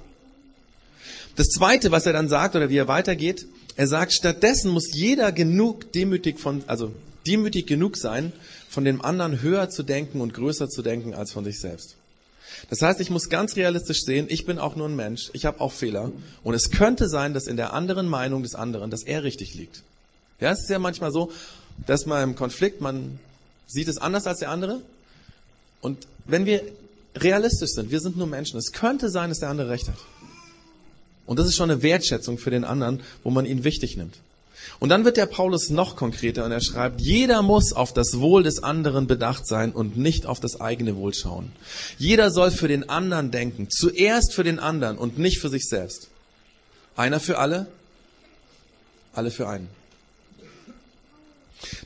Das 1.37 1.49
Zweite, 1.49 1.93
was 1.93 2.05
er 2.05 2.13
dann 2.13 2.29
sagt 2.29 2.57
oder 2.57 2.69
wie 2.69 2.77
er 2.77 2.89
weitergeht, 2.89 3.47
er 3.77 3.87
sagt, 3.87 4.13
stattdessen 4.13 4.71
muss 4.71 4.93
jeder 4.93 5.33
genug 5.33 5.93
demütig 5.93 6.39
von, 6.39 6.63
also 6.67 6.93
demütig 7.27 7.67
genug 7.67 7.97
sein, 7.97 8.33
von 8.69 8.85
dem 8.85 9.03
anderen 9.03 9.43
höher 9.43 9.71
zu 9.71 9.83
denken 9.83 10.21
und 10.21 10.35
größer 10.35 10.69
zu 10.69 10.83
denken 10.83 11.15
als 11.15 11.33
von 11.33 11.45
sich 11.45 11.61
selbst. 11.61 11.97
Das 12.71 12.83
heißt, 12.83 13.01
ich 13.01 13.11
muss 13.11 13.29
ganz 13.29 13.57
realistisch 13.57 14.03
sehen, 14.03 14.27
ich 14.29 14.47
bin 14.47 14.59
auch 14.59 14.77
nur 14.77 14.89
ein 14.89 14.97
Mensch, 14.97 15.31
ich 15.33 15.45
habe 15.47 15.61
auch 15.61 15.73
Fehler 15.73 16.13
und 16.43 16.55
es 16.55 16.71
könnte 16.71 17.09
sein, 17.09 17.35
dass 17.35 17.47
in 17.47 17.57
der 17.57 17.73
anderen 17.73 18.09
Meinung 18.09 18.43
des 18.43 18.55
anderen, 18.55 18.91
dass 18.91 19.03
er 19.03 19.25
richtig 19.25 19.55
liegt. 19.55 19.83
Ja, 20.41 20.53
es 20.53 20.61
ist 20.61 20.71
ja 20.71 20.79
manchmal 20.79 21.13
so, 21.13 21.31
dass 21.87 22.07
man 22.07 22.23
im 22.23 22.37
Konflikt, 22.37 22.81
man 22.81 23.19
sieht 23.67 23.89
es 23.89 23.99
anders 23.99 24.27
als 24.27 24.41
der 24.41 24.51
andere 24.51 24.81
und 25.81 26.07
wenn 26.27 26.47
wir 26.47 26.63
realistisch 27.17 27.71
sind, 27.71 27.91
wir 27.91 28.01
sind 28.01 28.17
nur 28.17 28.27
Menschen, 28.27 28.59
es 28.59 28.73
könnte 28.73 29.09
sein, 29.11 29.31
dass 29.31 29.41
der 29.41 29.49
andere 29.49 29.71
recht 29.71 29.89
hat. 29.89 29.99
Und 31.27 31.39
das 31.39 31.47
ist 31.47 31.57
schon 31.57 31.71
eine 31.71 31.83
Wertschätzung 31.83 32.39
für 32.39 32.51
den 32.51 32.65
anderen, 32.65 33.01
wo 33.23 33.31
man 33.31 33.47
ihn 33.47 33.65
wichtig 33.65 33.97
nimmt. 33.97 34.17
Und 34.79 34.89
dann 34.89 35.05
wird 35.05 35.17
der 35.17 35.27
Paulus 35.27 35.71
noch 35.71 35.97
konkreter 35.97 36.45
und 36.45 36.53
er 36.53 36.61
schreibt, 36.61 37.01
jeder 37.01 37.43
muss 37.43 37.73
auf 37.73 37.93
das 37.93 38.19
Wohl 38.19 38.43
des 38.43 38.63
anderen 38.63 39.07
bedacht 39.07 39.47
sein 39.47 39.73
und 39.73 39.97
nicht 39.97 40.27
auf 40.27 40.41
das 40.41 40.61
eigene 40.61 40.97
Wohl 40.97 41.15
schauen. 41.15 41.53
Jeder 41.99 42.31
soll 42.31 42.51
für 42.51 42.69
den 42.69 42.89
anderen 42.89 43.31
denken, 43.31 43.69
zuerst 43.71 44.35
für 44.35 44.45
den 44.45 44.59
anderen 44.59 44.99
und 44.99 45.19
nicht 45.19 45.39
für 45.39 45.49
sich 45.49 45.69
selbst. 45.69 46.09
Einer 46.97 47.21
für 47.21 47.39
alle, 47.39 47.67
alle 49.13 49.31
für 49.31 49.49
einen. 49.49 49.69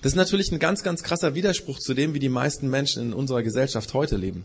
Das 0.03 0.13
ist 0.13 0.17
natürlich 0.17 0.51
ein 0.51 0.59
ganz, 0.59 0.83
ganz 0.83 1.03
krasser 1.03 1.35
Widerspruch 1.35 1.79
zu 1.79 1.93
dem, 1.93 2.15
wie 2.15 2.19
die 2.19 2.29
meisten 2.29 2.69
Menschen 2.71 3.03
in 3.03 3.13
unserer 3.13 3.43
Gesellschaft 3.43 3.93
heute 3.95 4.17
leben. 4.17 4.45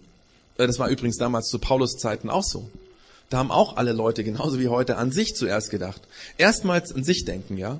Äh, 0.58 0.68
das 0.68 0.78
war 0.78 0.90
übrigens 0.90 1.18
damals 1.18 1.48
zu 1.48 1.60
Paulus 1.60 1.98
Zeiten 1.98 2.30
auch 2.30 2.44
so. 2.44 2.70
Da 3.32 3.38
haben 3.38 3.50
auch 3.50 3.78
alle 3.78 3.94
Leute, 3.94 4.26
genauso 4.26 4.60
wie 4.60 4.68
heute, 4.68 4.98
an 4.98 5.14
sich 5.14 5.36
zuerst 5.36 5.72
gedacht. 5.72 6.02
Erstmals 6.38 6.92
an 6.92 7.06
sich 7.06 7.24
denken, 7.24 7.58
ja. 7.58 7.80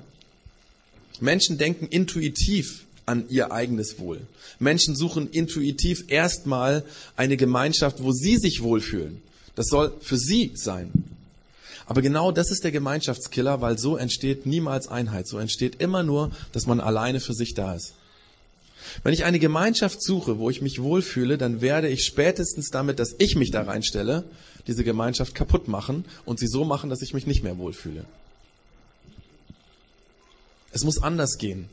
Menschen 1.20 1.58
denken 1.58 1.86
intuitiv 1.86 2.86
an 3.04 3.26
ihr 3.28 3.52
eigenes 3.52 3.98
Wohl. 3.98 4.22
Menschen 4.58 4.96
suchen 4.96 5.28
intuitiv 5.28 6.06
erstmal 6.08 6.84
eine 7.16 7.36
Gemeinschaft, 7.36 8.02
wo 8.02 8.12
sie 8.12 8.38
sich 8.38 8.62
wohlfühlen. 8.62 9.20
Das 9.54 9.66
soll 9.66 9.92
für 10.00 10.16
sie 10.16 10.52
sein. 10.54 10.90
Aber 11.84 12.00
genau 12.00 12.32
das 12.32 12.50
ist 12.50 12.64
der 12.64 12.72
Gemeinschaftskiller, 12.72 13.60
weil 13.60 13.76
so 13.76 13.98
entsteht 13.98 14.46
niemals 14.46 14.88
Einheit. 14.88 15.28
So 15.28 15.36
entsteht 15.36 15.82
immer 15.82 16.02
nur, 16.02 16.30
dass 16.52 16.64
man 16.64 16.80
alleine 16.80 17.20
für 17.20 17.34
sich 17.34 17.52
da 17.52 17.74
ist. 17.74 17.92
Wenn 19.02 19.12
ich 19.12 19.24
eine 19.24 19.38
Gemeinschaft 19.38 20.02
suche, 20.02 20.38
wo 20.38 20.48
ich 20.48 20.62
mich 20.62 20.80
wohlfühle, 20.80 21.36
dann 21.36 21.60
werde 21.60 21.88
ich 21.88 22.04
spätestens 22.04 22.70
damit, 22.70 22.98
dass 22.98 23.14
ich 23.18 23.36
mich 23.36 23.50
da 23.50 23.62
reinstelle, 23.62 24.24
diese 24.66 24.84
Gemeinschaft 24.84 25.34
kaputt 25.34 25.68
machen 25.68 26.04
und 26.24 26.38
sie 26.38 26.46
so 26.46 26.64
machen, 26.64 26.90
dass 26.90 27.02
ich 27.02 27.14
mich 27.14 27.26
nicht 27.26 27.42
mehr 27.42 27.58
wohlfühle. 27.58 28.04
Es 30.72 30.84
muss 30.84 31.02
anders 31.02 31.38
gehen. 31.38 31.68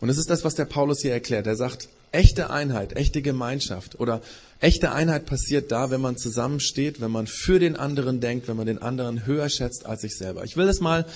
Und 0.00 0.08
es 0.08 0.18
ist 0.18 0.28
das, 0.28 0.44
was 0.44 0.54
der 0.54 0.64
Paulus 0.64 1.00
hier 1.00 1.12
erklärt. 1.12 1.46
Er 1.46 1.56
sagt, 1.56 1.88
echte 2.12 2.50
Einheit, 2.50 2.94
echte 2.96 3.22
Gemeinschaft 3.22 3.98
oder 4.00 4.20
echte 4.60 4.92
Einheit 4.92 5.26
passiert 5.26 5.70
da, 5.72 5.90
wenn 5.90 6.00
man 6.00 6.16
zusammensteht, 6.16 7.00
wenn 7.00 7.10
man 7.10 7.26
für 7.26 7.58
den 7.58 7.76
anderen 7.76 8.20
denkt, 8.20 8.48
wenn 8.48 8.56
man 8.56 8.66
den 8.66 8.80
anderen 8.80 9.26
höher 9.26 9.48
schätzt 9.48 9.86
als 9.86 10.02
sich 10.02 10.16
selber. 10.16 10.44
Ich 10.44 10.56
will 10.56 10.66
das 10.66 10.80
mal 10.80 11.06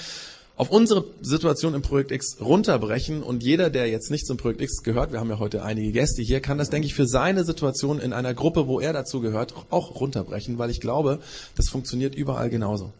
auf 0.61 0.68
unsere 0.68 1.07
Situation 1.23 1.73
im 1.73 1.81
Projekt 1.81 2.11
X 2.12 2.37
runterbrechen 2.38 3.23
und 3.23 3.42
jeder, 3.42 3.70
der 3.70 3.88
jetzt 3.88 4.11
nicht 4.11 4.27
zum 4.27 4.37
Projekt 4.37 4.61
X 4.61 4.83
gehört, 4.83 5.11
wir 5.11 5.18
haben 5.18 5.31
ja 5.31 5.38
heute 5.38 5.62
einige 5.62 5.90
Gäste 5.90 6.20
hier, 6.20 6.40
kann 6.40 6.59
das, 6.59 6.68
denke 6.68 6.87
ich, 6.87 6.92
für 6.92 7.07
seine 7.07 7.44
Situation 7.44 7.99
in 7.99 8.12
einer 8.12 8.35
Gruppe, 8.35 8.66
wo 8.66 8.79
er 8.79 8.92
dazu 8.92 9.23
gehört, 9.23 9.55
auch 9.70 9.99
runterbrechen, 9.99 10.59
weil 10.59 10.68
ich 10.68 10.83
glaube, 10.83 11.20
das 11.57 11.70
funktioniert 11.70 12.14
überall 12.14 12.51
genauso. 12.51 12.92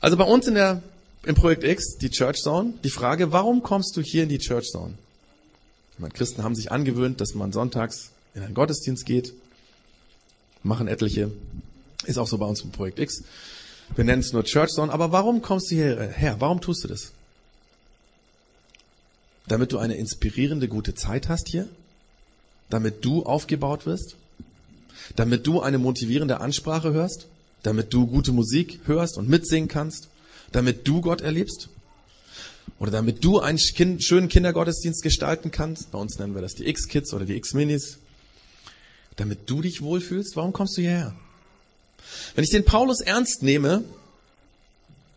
Also 0.00 0.16
bei 0.16 0.24
uns 0.24 0.46
in 0.46 0.54
der, 0.54 0.82
im 1.24 1.34
Projekt 1.34 1.62
X, 1.62 1.98
die 1.98 2.08
Church 2.08 2.40
Zone, 2.40 2.72
die 2.82 2.88
Frage, 2.88 3.30
warum 3.30 3.62
kommst 3.62 3.94
du 3.98 4.00
hier 4.00 4.22
in 4.22 4.30
die 4.30 4.38
Church 4.38 4.70
Zone? 4.70 4.94
meine, 5.98 6.14
Christen 6.14 6.42
haben 6.42 6.54
sich 6.54 6.72
angewöhnt, 6.72 7.20
dass 7.20 7.34
man 7.34 7.52
sonntags 7.52 8.12
in 8.34 8.42
einen 8.42 8.54
Gottesdienst 8.54 9.04
geht, 9.04 9.34
machen 10.62 10.88
etliche, 10.88 11.30
ist 12.06 12.16
auch 12.16 12.28
so 12.28 12.38
bei 12.38 12.46
uns 12.46 12.62
im 12.62 12.70
Projekt 12.70 12.98
X. 12.98 13.24
Wir 13.96 14.04
nennen 14.04 14.20
es 14.20 14.32
nur 14.32 14.44
Church 14.44 14.70
Zone, 14.70 14.92
aber 14.92 15.12
warum 15.12 15.42
kommst 15.42 15.70
du 15.70 15.74
hierher? 15.74 16.36
Warum 16.38 16.60
tust 16.60 16.84
du 16.84 16.88
das? 16.88 17.12
Damit 19.48 19.72
du 19.72 19.78
eine 19.78 19.94
inspirierende, 19.94 20.68
gute 20.68 20.94
Zeit 20.94 21.28
hast 21.28 21.48
hier? 21.48 21.68
Damit 22.68 23.04
du 23.04 23.24
aufgebaut 23.24 23.84
wirst? 23.84 24.14
Damit 25.16 25.46
du 25.46 25.60
eine 25.60 25.78
motivierende 25.78 26.40
Ansprache 26.40 26.92
hörst? 26.92 27.26
Damit 27.62 27.92
du 27.92 28.06
gute 28.06 28.32
Musik 28.32 28.80
hörst 28.84 29.18
und 29.18 29.28
mitsingen 29.28 29.68
kannst? 29.68 30.08
Damit 30.52 30.86
du 30.86 31.00
Gott 31.00 31.20
erlebst? 31.20 31.68
Oder 32.78 32.92
damit 32.92 33.24
du 33.24 33.40
einen 33.40 33.58
schönen 33.58 34.28
Kindergottesdienst 34.28 35.02
gestalten 35.02 35.50
kannst? 35.50 35.90
Bei 35.90 35.98
uns 35.98 36.18
nennen 36.18 36.34
wir 36.34 36.42
das 36.42 36.54
die 36.54 36.68
X-Kids 36.68 37.12
oder 37.12 37.24
die 37.24 37.36
X-Minis. 37.36 37.98
Damit 39.16 39.50
du 39.50 39.60
dich 39.60 39.82
wohlfühlst? 39.82 40.36
Warum 40.36 40.52
kommst 40.52 40.76
du 40.78 40.82
hierher? 40.82 41.14
Wenn 42.34 42.44
ich 42.44 42.50
den 42.50 42.64
Paulus 42.64 43.00
ernst 43.00 43.42
nehme, 43.42 43.84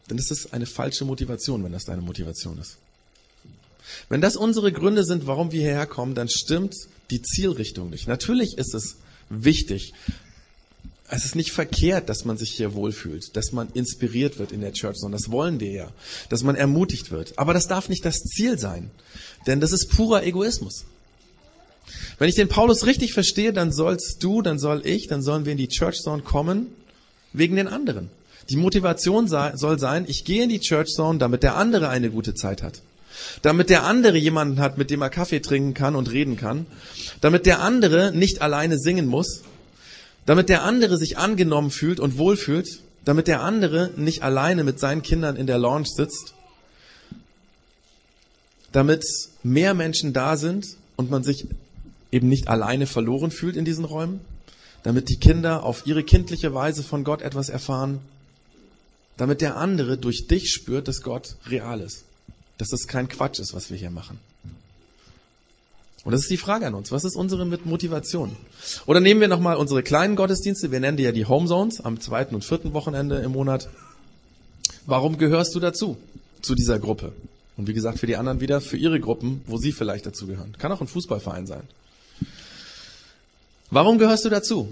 dann 0.08 0.18
ist 0.18 0.32
das 0.32 0.52
eine 0.54 0.66
falsche 0.66 1.06
Motivation, 1.06 1.64
wenn 1.64 1.72
das 1.72 1.86
deine 1.86 2.02
Motivation 2.02 2.58
ist. 2.60 2.78
Wenn 4.10 4.22
das 4.22 4.36
unsere 4.36 4.72
Gründe 4.72 5.04
sind, 5.04 5.28
warum 5.28 5.52
wir 5.52 5.62
hierher 5.62 5.86
kommen, 5.86 6.16
dann 6.16 6.30
stimmt 6.30 6.76
die 7.10 7.22
Zielrichtung 7.22 7.90
nicht. 7.90 8.08
Natürlich 8.08 8.58
ist 8.58 8.74
es 8.74 8.98
wichtig. 9.30 9.94
Es 11.10 11.26
ist 11.26 11.36
nicht 11.36 11.52
verkehrt, 11.52 12.10
dass 12.10 12.26
man 12.26 12.38
sich 12.38 12.52
hier 12.52 12.74
wohlfühlt, 12.74 13.36
dass 13.36 13.52
man 13.52 13.70
inspiriert 13.74 14.40
wird 14.40 14.52
in 14.52 14.62
der 14.62 14.74
Church, 14.74 14.98
sondern 14.98 15.22
das 15.22 15.32
wollen 15.32 15.60
wir 15.60 15.72
ja, 15.72 15.92
dass 16.30 16.44
man 16.44 16.56
ermutigt 16.56 17.12
wird. 17.12 17.38
Aber 17.38 17.54
das 17.54 17.68
darf 17.68 17.90
nicht 17.90 18.06
das 18.06 18.20
Ziel 18.20 18.58
sein, 18.58 18.90
denn 19.46 19.60
das 19.60 19.72
ist 19.74 19.90
purer 19.90 20.24
Egoismus. 20.24 20.86
Wenn 22.18 22.30
ich 22.30 22.36
den 22.36 22.48
Paulus 22.48 22.86
richtig 22.86 23.14
verstehe, 23.14 23.52
dann 23.52 23.74
sollst 23.74 24.24
du, 24.24 24.42
dann 24.42 24.58
soll 24.58 24.86
ich, 24.86 25.08
dann 25.08 25.22
sollen 25.22 25.46
wir 25.46 25.52
in 25.52 25.58
die 25.58 25.68
Church 25.68 25.98
Zone 26.02 26.24
kommen 26.24 26.68
wegen 27.34 27.56
den 27.56 27.68
anderen. 27.68 28.10
Die 28.50 28.58
Motivation 28.58 29.28
soll 29.28 29.80
sein, 29.80 30.06
ich 30.08 30.26
gehe 30.26 30.44
in 30.44 30.50
die 30.50 30.60
Church 30.60 30.90
Zone, 30.90 31.20
damit 31.20 31.44
der 31.44 31.56
andere 31.56 31.90
eine 31.90 32.10
gute 32.10 32.34
Zeit 32.34 32.62
hat. 32.62 32.82
Damit 33.42 33.70
der 33.70 33.84
andere 33.84 34.18
jemanden 34.18 34.60
hat, 34.60 34.78
mit 34.78 34.90
dem 34.90 35.02
er 35.02 35.10
Kaffee 35.10 35.40
trinken 35.40 35.74
kann 35.74 35.96
und 35.96 36.12
reden 36.12 36.36
kann. 36.36 36.66
Damit 37.22 37.46
der 37.46 37.62
andere 37.62 38.12
nicht 38.12 38.42
alleine 38.42 38.78
singen 38.78 39.06
muss. 39.06 39.44
Damit 40.26 40.50
der 40.50 40.64
andere 40.64 40.98
sich 40.98 41.18
angenommen 41.18 41.72
fühlt 41.72 42.00
und 42.00 42.18
wohlfühlt. 42.18 42.80
Damit 43.06 43.28
der 43.28 43.42
andere 43.42 43.92
nicht 43.96 44.24
alleine 44.24 44.64
mit 44.64 44.80
seinen 44.80 45.04
Kindern 45.04 45.36
in 45.36 45.48
der 45.48 45.58
Lounge 45.58 45.88
sitzt. 45.88 46.34
Damit 48.72 49.06
mehr 49.44 49.74
Menschen 49.74 50.14
da 50.14 50.36
sind 50.36 50.66
und 50.96 51.12
man 51.12 51.24
sich 51.24 51.46
eben 52.12 52.30
nicht 52.30 52.48
alleine 52.48 52.88
verloren 52.88 53.32
fühlt 53.32 53.56
in 53.56 53.66
diesen 53.66 53.86
Räumen, 53.86 54.22
damit 54.84 55.10
die 55.10 55.18
Kinder 55.18 55.64
auf 55.64 55.86
ihre 55.86 56.04
kindliche 56.04 56.54
Weise 56.54 56.84
von 56.84 57.04
Gott 57.04 57.22
etwas 57.22 57.50
erfahren, 57.50 58.00
damit 59.18 59.42
der 59.42 59.58
andere 59.58 59.98
durch 59.98 60.28
dich 60.28 60.52
spürt, 60.52 60.88
dass 60.88 61.02
Gott 61.02 61.36
real 61.48 61.80
ist, 61.80 62.04
dass 62.58 62.70
das 62.70 62.88
kein 62.88 63.08
Quatsch 63.08 63.40
ist, 63.40 63.54
was 63.54 63.70
wir 63.70 63.78
hier 63.78 63.92
machen. 63.92 64.20
Und 66.04 66.12
das 66.12 66.22
ist 66.22 66.32
die 66.32 66.38
Frage 66.38 66.68
an 66.68 66.74
uns. 66.74 66.92
Was 66.92 67.06
ist 67.06 67.16
unsere 67.16 67.46
Motivation? 67.46 68.36
Oder 68.86 69.00
nehmen 69.00 69.22
wir 69.22 69.30
nochmal 69.30 69.56
unsere 69.56 69.84
kleinen 69.84 70.18
Gottesdienste. 70.18 70.70
Wir 70.70 70.82
nennen 70.82 70.98
die 70.98 71.04
ja 71.04 71.14
die 71.14 71.26
Home 71.26 71.48
Zones 71.48 71.80
am 71.80 72.02
zweiten 72.02 72.36
und 72.36 72.44
vierten 72.44 72.74
Wochenende 72.74 73.20
im 73.20 73.32
Monat. 73.32 73.70
Warum 74.86 75.18
gehörst 75.18 75.56
du 75.56 75.62
dazu? 75.62 75.98
Zu 76.42 76.56
dieser 76.56 76.78
Gruppe? 76.78 77.14
Und 77.56 77.68
wie 77.68 77.74
gesagt, 77.74 78.00
für 78.00 78.08
die 78.08 78.18
anderen 78.18 78.42
wieder 78.42 78.60
für 78.60 78.76
ihre 78.76 79.00
Gruppen, 79.00 79.42
wo 79.46 79.58
sie 79.58 79.72
vielleicht 79.72 80.06
dazugehören. 80.06 80.58
Kann 80.58 80.74
auch 80.74 80.82
ein 80.82 80.88
Fußballverein 80.88 81.48
sein. 81.48 81.64
Warum 83.74 83.98
gehörst 83.98 84.24
du 84.24 84.30
dazu? 84.30 84.72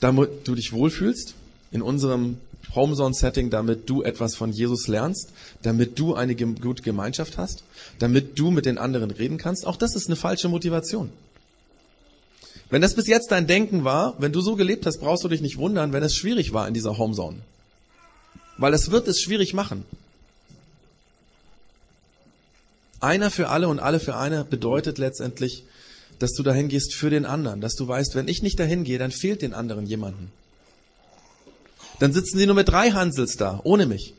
Damit 0.00 0.48
du 0.48 0.56
dich 0.56 0.72
wohlfühlst 0.72 1.34
in 1.70 1.82
unserem 1.82 2.38
Homezone-Setting, 2.74 3.48
damit 3.48 3.88
du 3.88 4.02
etwas 4.02 4.34
von 4.34 4.50
Jesus 4.50 4.88
lernst, 4.88 5.30
damit 5.62 6.00
du 6.00 6.14
eine 6.16 6.34
gute 6.34 6.82
Gemeinschaft 6.82 7.38
hast, 7.38 7.62
damit 8.00 8.40
du 8.40 8.50
mit 8.50 8.66
den 8.66 8.76
anderen 8.76 9.12
reden 9.12 9.38
kannst. 9.38 9.64
Auch 9.64 9.76
das 9.76 9.94
ist 9.94 10.08
eine 10.08 10.16
falsche 10.16 10.48
Motivation. 10.48 11.10
Wenn 12.70 12.82
das 12.82 12.94
bis 12.94 13.06
jetzt 13.06 13.30
dein 13.30 13.46
Denken 13.46 13.84
war, 13.84 14.16
wenn 14.18 14.32
du 14.32 14.40
so 14.40 14.56
gelebt 14.56 14.84
hast, 14.84 14.98
brauchst 14.98 15.22
du 15.22 15.28
dich 15.28 15.42
nicht 15.42 15.58
wundern, 15.58 15.92
wenn 15.92 16.02
es 16.02 16.16
schwierig 16.16 16.52
war 16.52 16.66
in 16.66 16.74
dieser 16.74 16.98
Homezone. 16.98 17.38
Weil 18.58 18.74
es 18.74 18.90
wird 18.90 19.06
es 19.06 19.20
schwierig 19.20 19.54
machen. 19.54 19.84
Einer 22.98 23.30
für 23.30 23.48
alle 23.48 23.68
und 23.68 23.78
alle 23.78 24.00
für 24.00 24.16
eine 24.16 24.42
bedeutet 24.42 24.98
letztendlich, 24.98 25.62
dass 26.20 26.34
du 26.34 26.42
dahin 26.42 26.68
gehst 26.68 26.94
für 26.94 27.10
den 27.10 27.24
anderen, 27.24 27.60
dass 27.60 27.74
du 27.74 27.88
weißt, 27.88 28.14
wenn 28.14 28.28
ich 28.28 28.42
nicht 28.42 28.60
dahin 28.60 28.84
gehe, 28.84 28.98
dann 28.98 29.10
fehlt 29.10 29.42
den 29.42 29.54
anderen 29.54 29.86
jemanden. 29.86 30.30
Dann 31.98 32.12
sitzen 32.12 32.38
sie 32.38 32.46
nur 32.46 32.54
mit 32.54 32.68
drei 32.68 32.90
Hansels 32.92 33.36
da, 33.36 33.60
ohne 33.64 33.86
mich. 33.86 34.14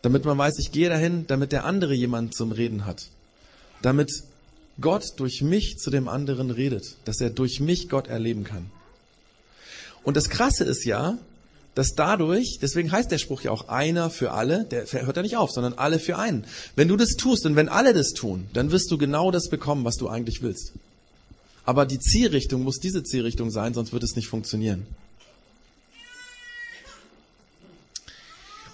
Damit 0.00 0.24
man 0.24 0.36
weiß, 0.36 0.58
ich 0.58 0.72
gehe 0.72 0.88
dahin, 0.88 1.26
damit 1.26 1.52
der 1.52 1.64
andere 1.64 1.94
jemanden 1.94 2.32
zum 2.32 2.50
Reden 2.50 2.86
hat. 2.86 3.08
Damit 3.82 4.10
Gott 4.80 5.14
durch 5.18 5.42
mich 5.42 5.76
zu 5.78 5.90
dem 5.90 6.08
anderen 6.08 6.50
redet, 6.50 6.96
dass 7.04 7.20
er 7.20 7.30
durch 7.30 7.60
mich 7.60 7.90
Gott 7.90 8.08
erleben 8.08 8.42
kann. 8.42 8.70
Und 10.02 10.16
das 10.16 10.30
Krasse 10.30 10.64
ist 10.64 10.84
ja, 10.84 11.18
dass 11.74 11.94
dadurch, 11.94 12.58
deswegen 12.60 12.92
heißt 12.92 13.10
der 13.10 13.18
Spruch 13.18 13.42
ja 13.42 13.50
auch 13.50 13.68
einer 13.68 14.10
für 14.10 14.32
alle, 14.32 14.64
der 14.64 14.84
hört 14.90 15.16
ja 15.16 15.22
nicht 15.22 15.36
auf, 15.36 15.50
sondern 15.50 15.74
alle 15.74 15.98
für 15.98 16.18
einen. 16.18 16.44
Wenn 16.76 16.88
du 16.88 16.96
das 16.96 17.10
tust 17.10 17.46
und 17.46 17.56
wenn 17.56 17.68
alle 17.68 17.94
das 17.94 18.10
tun, 18.10 18.46
dann 18.52 18.70
wirst 18.70 18.90
du 18.90 18.98
genau 18.98 19.30
das 19.30 19.48
bekommen, 19.48 19.84
was 19.84 19.96
du 19.96 20.08
eigentlich 20.08 20.42
willst. 20.42 20.72
Aber 21.64 21.86
die 21.86 21.98
Zielrichtung 21.98 22.62
muss 22.62 22.78
diese 22.78 23.02
Zielrichtung 23.02 23.50
sein, 23.50 23.72
sonst 23.72 23.92
wird 23.92 24.02
es 24.02 24.16
nicht 24.16 24.28
funktionieren. 24.28 24.86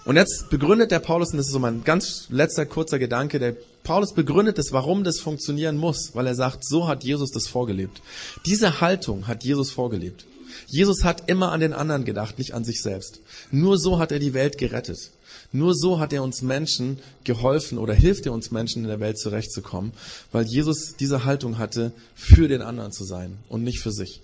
Und 0.05 0.15
jetzt 0.15 0.49
begründet 0.49 0.91
der 0.91 0.99
Paulus, 0.99 1.31
und 1.31 1.37
das 1.37 1.47
ist 1.47 1.53
so 1.53 1.59
mein 1.59 1.83
ganz 1.83 2.27
letzter 2.29 2.65
kurzer 2.65 2.97
Gedanke, 2.97 3.37
der 3.37 3.55
Paulus 3.83 4.13
begründet 4.13 4.57
es, 4.57 4.71
warum 4.71 5.03
das 5.03 5.19
funktionieren 5.19 5.77
muss, 5.77 6.15
weil 6.15 6.25
er 6.25 6.35
sagt, 6.35 6.65
so 6.65 6.87
hat 6.87 7.03
Jesus 7.03 7.31
das 7.31 7.47
vorgelebt. 7.47 8.01
Diese 8.45 8.81
Haltung 8.81 9.27
hat 9.27 9.43
Jesus 9.43 9.71
vorgelebt. 9.71 10.25
Jesus 10.67 11.03
hat 11.03 11.29
immer 11.29 11.51
an 11.51 11.59
den 11.59 11.73
anderen 11.73 12.05
gedacht, 12.05 12.37
nicht 12.37 12.53
an 12.53 12.63
sich 12.63 12.81
selbst. 12.81 13.19
Nur 13.51 13.77
so 13.77 13.99
hat 13.99 14.11
er 14.11 14.19
die 14.19 14.33
Welt 14.33 14.57
gerettet. 14.57 15.11
Nur 15.51 15.73
so 15.73 15.99
hat 15.99 16.13
er 16.13 16.21
uns 16.21 16.41
Menschen 16.41 16.99
geholfen 17.23 17.79
oder 17.79 17.93
hilft 17.93 18.25
er 18.25 18.33
uns 18.33 18.51
Menschen 18.51 18.83
in 18.83 18.89
der 18.89 18.99
Welt 18.99 19.17
zurechtzukommen, 19.17 19.93
weil 20.31 20.45
Jesus 20.45 20.95
diese 20.99 21.25
Haltung 21.25 21.57
hatte, 21.57 21.91
für 22.13 22.47
den 22.47 22.61
anderen 22.61 22.91
zu 22.91 23.03
sein 23.03 23.37
und 23.49 23.63
nicht 23.63 23.79
für 23.79 23.91
sich. 23.91 24.21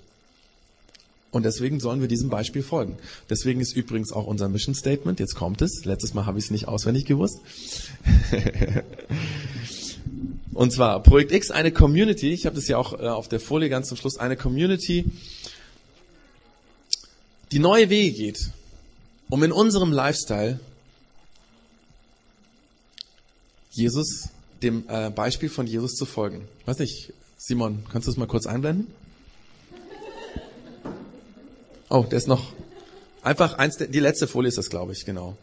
Und 1.32 1.44
deswegen 1.44 1.82
sollen 1.82 2.00
wir 2.00 2.08
diesem 2.08 2.30
Beispiel 2.30 2.64
folgen. 2.64 2.98
Deswegen 3.30 3.60
ist 3.60 3.76
übrigens 3.76 4.14
auch 4.14 4.26
unser 4.26 4.48
Mission 4.48 4.74
Statement, 4.74 5.20
jetzt 5.20 5.36
kommt 5.36 5.62
es, 5.62 5.84
letztes 5.84 6.14
Mal 6.14 6.26
habe 6.26 6.40
ich 6.40 6.46
es 6.46 6.52
nicht 6.52 6.70
auswendig 6.70 7.06
gewusst. 7.06 7.40
und 10.54 10.72
zwar 10.72 11.04
Projekt 11.04 11.34
X, 11.34 11.52
eine 11.52 11.74
Community, 11.74 12.32
ich 12.32 12.46
habe 12.46 12.56
das 12.56 12.70
ja 12.70 12.78
auch 12.78 12.94
äh, 12.94 13.08
auf 13.08 13.28
der 13.28 13.42
Folie 13.42 13.68
ganz 13.68 13.90
zum 13.90 13.98
Schluss, 13.98 14.18
eine 14.18 14.38
Community, 14.38 15.12
die 17.52 17.60
neue 17.60 17.90
Wege 17.90 18.18
geht, 18.18 18.52
um 19.30 19.44
in 19.44 19.52
unserem 19.52 19.92
Lifestyle 19.92 20.60
Jesus, 23.72 24.30
dem 24.62 24.86
äh, 24.88 25.10
Beispiel 25.10 25.50
von 25.50 25.68
Jesus 25.68 25.96
zu 25.96 26.06
folgen. 26.06 26.48
Weiß 26.66 26.80
nicht, 26.80 27.12
Simon, 27.38 27.84
kannst 27.92 28.08
du 28.08 28.12
das 28.12 28.18
mal 28.18 28.28
kurz 28.28 28.48
einblenden? 28.48 28.88
Oh, 31.90 32.04
der 32.10 32.18
ist 32.18 32.28
noch 32.28 32.54
einfach 33.22 33.58
eins, 33.58 33.78
die 33.78 34.00
letzte 34.00 34.28
Folie 34.28 34.48
ist 34.48 34.58
das, 34.58 34.70
glaube 34.70 34.94
ich, 34.94 35.06
genau. 35.06 35.38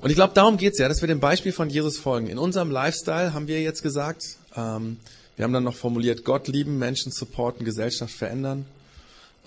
Und 0.00 0.10
ich 0.10 0.16
glaube, 0.16 0.34
darum 0.34 0.56
geht's 0.56 0.78
ja, 0.78 0.88
dass 0.88 1.00
wir 1.00 1.08
dem 1.08 1.20
Beispiel 1.20 1.52
von 1.52 1.68
Jesus 1.68 1.98
folgen. 1.98 2.28
In 2.28 2.38
unserem 2.38 2.70
Lifestyle 2.70 3.32
haben 3.34 3.48
wir 3.48 3.60
jetzt 3.62 3.82
gesagt, 3.82 4.36
ähm, 4.54 4.98
wir 5.36 5.44
haben 5.44 5.52
dann 5.52 5.64
noch 5.64 5.74
formuliert, 5.74 6.24
Gott 6.24 6.46
lieben, 6.46 6.78
Menschen 6.78 7.10
supporten, 7.10 7.64
Gesellschaft 7.64 8.14
verändern. 8.14 8.66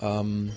Ähm, 0.00 0.52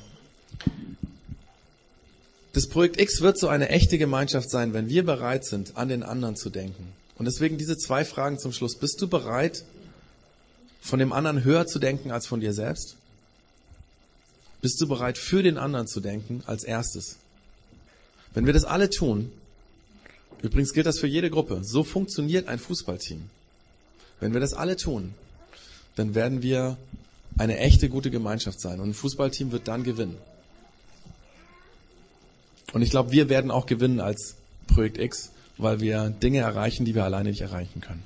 das 2.54 2.68
Projekt 2.68 3.00
X 3.00 3.22
wird 3.22 3.38
so 3.38 3.48
eine 3.48 3.70
echte 3.70 3.98
Gemeinschaft 3.98 4.50
sein, 4.50 4.74
wenn 4.74 4.90
wir 4.90 5.06
bereit 5.06 5.46
sind, 5.46 5.78
an 5.78 5.88
den 5.88 6.04
anderen 6.04 6.36
zu 6.36 6.50
denken. 6.50 6.94
Und 7.18 7.26
deswegen 7.26 7.58
diese 7.58 7.78
zwei 7.78 8.04
Fragen 8.04 8.40
zum 8.40 8.52
Schluss. 8.52 8.76
Bist 8.76 9.02
du 9.02 9.08
bereit, 9.08 9.64
von 10.82 11.00
dem 11.00 11.14
anderen 11.14 11.44
höher 11.44 11.68
zu 11.68 11.80
denken 11.80 12.12
als 12.12 12.28
von 12.28 12.42
dir 12.42 12.54
selbst? 12.54 12.98
Bist 14.62 14.82
du 14.82 14.88
bereit, 14.88 15.18
für 15.18 15.44
den 15.44 15.58
anderen 15.58 15.88
zu 15.88 16.02
denken 16.02 16.44
als 16.46 16.64
erstes? 16.64 17.18
Wenn 18.34 18.46
wir 18.46 18.54
das 18.54 18.64
alle 18.64 18.90
tun, 18.90 19.32
übrigens 20.42 20.74
gilt 20.74 20.86
das 20.86 21.00
für 21.00 21.08
jede 21.08 21.30
Gruppe, 21.30 21.62
so 21.64 21.84
funktioniert 21.84 22.48
ein 22.48 22.60
Fußballteam. 22.60 23.30
Wenn 24.20 24.34
wir 24.34 24.40
das 24.40 24.54
alle 24.54 24.76
tun, 24.76 25.14
dann 25.96 26.16
werden 26.16 26.42
wir 26.42 26.78
eine 27.38 27.58
echte 27.58 27.90
gute 27.90 28.12
Gemeinschaft 28.12 28.60
sein 28.60 28.80
und 28.80 28.90
ein 28.90 28.94
Fußballteam 28.94 29.52
wird 29.52 29.68
dann 29.68 29.84
gewinnen. 29.84 30.18
Und 32.74 32.82
ich 32.82 32.90
glaube, 32.90 33.12
wir 33.12 33.30
werden 33.30 33.52
auch 33.52 33.66
gewinnen 33.66 34.00
als 34.00 34.36
Projekt 34.68 34.98
X, 34.98 35.32
weil 35.58 35.80
wir 35.80 36.10
Dinge 36.10 36.40
erreichen, 36.40 36.86
die 36.86 36.96
wir 36.96 37.04
alleine 37.04 37.30
nicht 37.30 37.42
erreichen 37.42 37.82
können. 37.82 38.04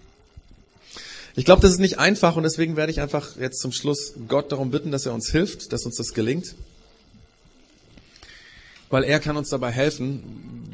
Ich 1.36 1.46
glaube, 1.46 1.62
das 1.62 1.72
ist 1.72 1.80
nicht 1.80 2.00
einfach 2.00 2.38
und 2.38 2.44
deswegen 2.44 2.78
werde 2.78 2.92
ich 2.92 3.02
einfach 3.02 3.36
jetzt 3.38 3.60
zum 3.60 3.72
Schluss 3.74 4.14
Gott 4.28 4.52
darum 4.52 4.72
bitten, 4.72 4.92
dass 4.92 5.06
er 5.06 5.14
uns 5.14 5.30
hilft, 5.30 5.74
dass 5.74 5.86
uns 5.86 5.98
das 5.98 6.14
gelingt. 6.14 6.56
Weil 8.90 9.04
er 9.04 9.20
kann 9.20 9.36
uns 9.36 9.50
dabei 9.50 9.72
helfen, 9.72 10.24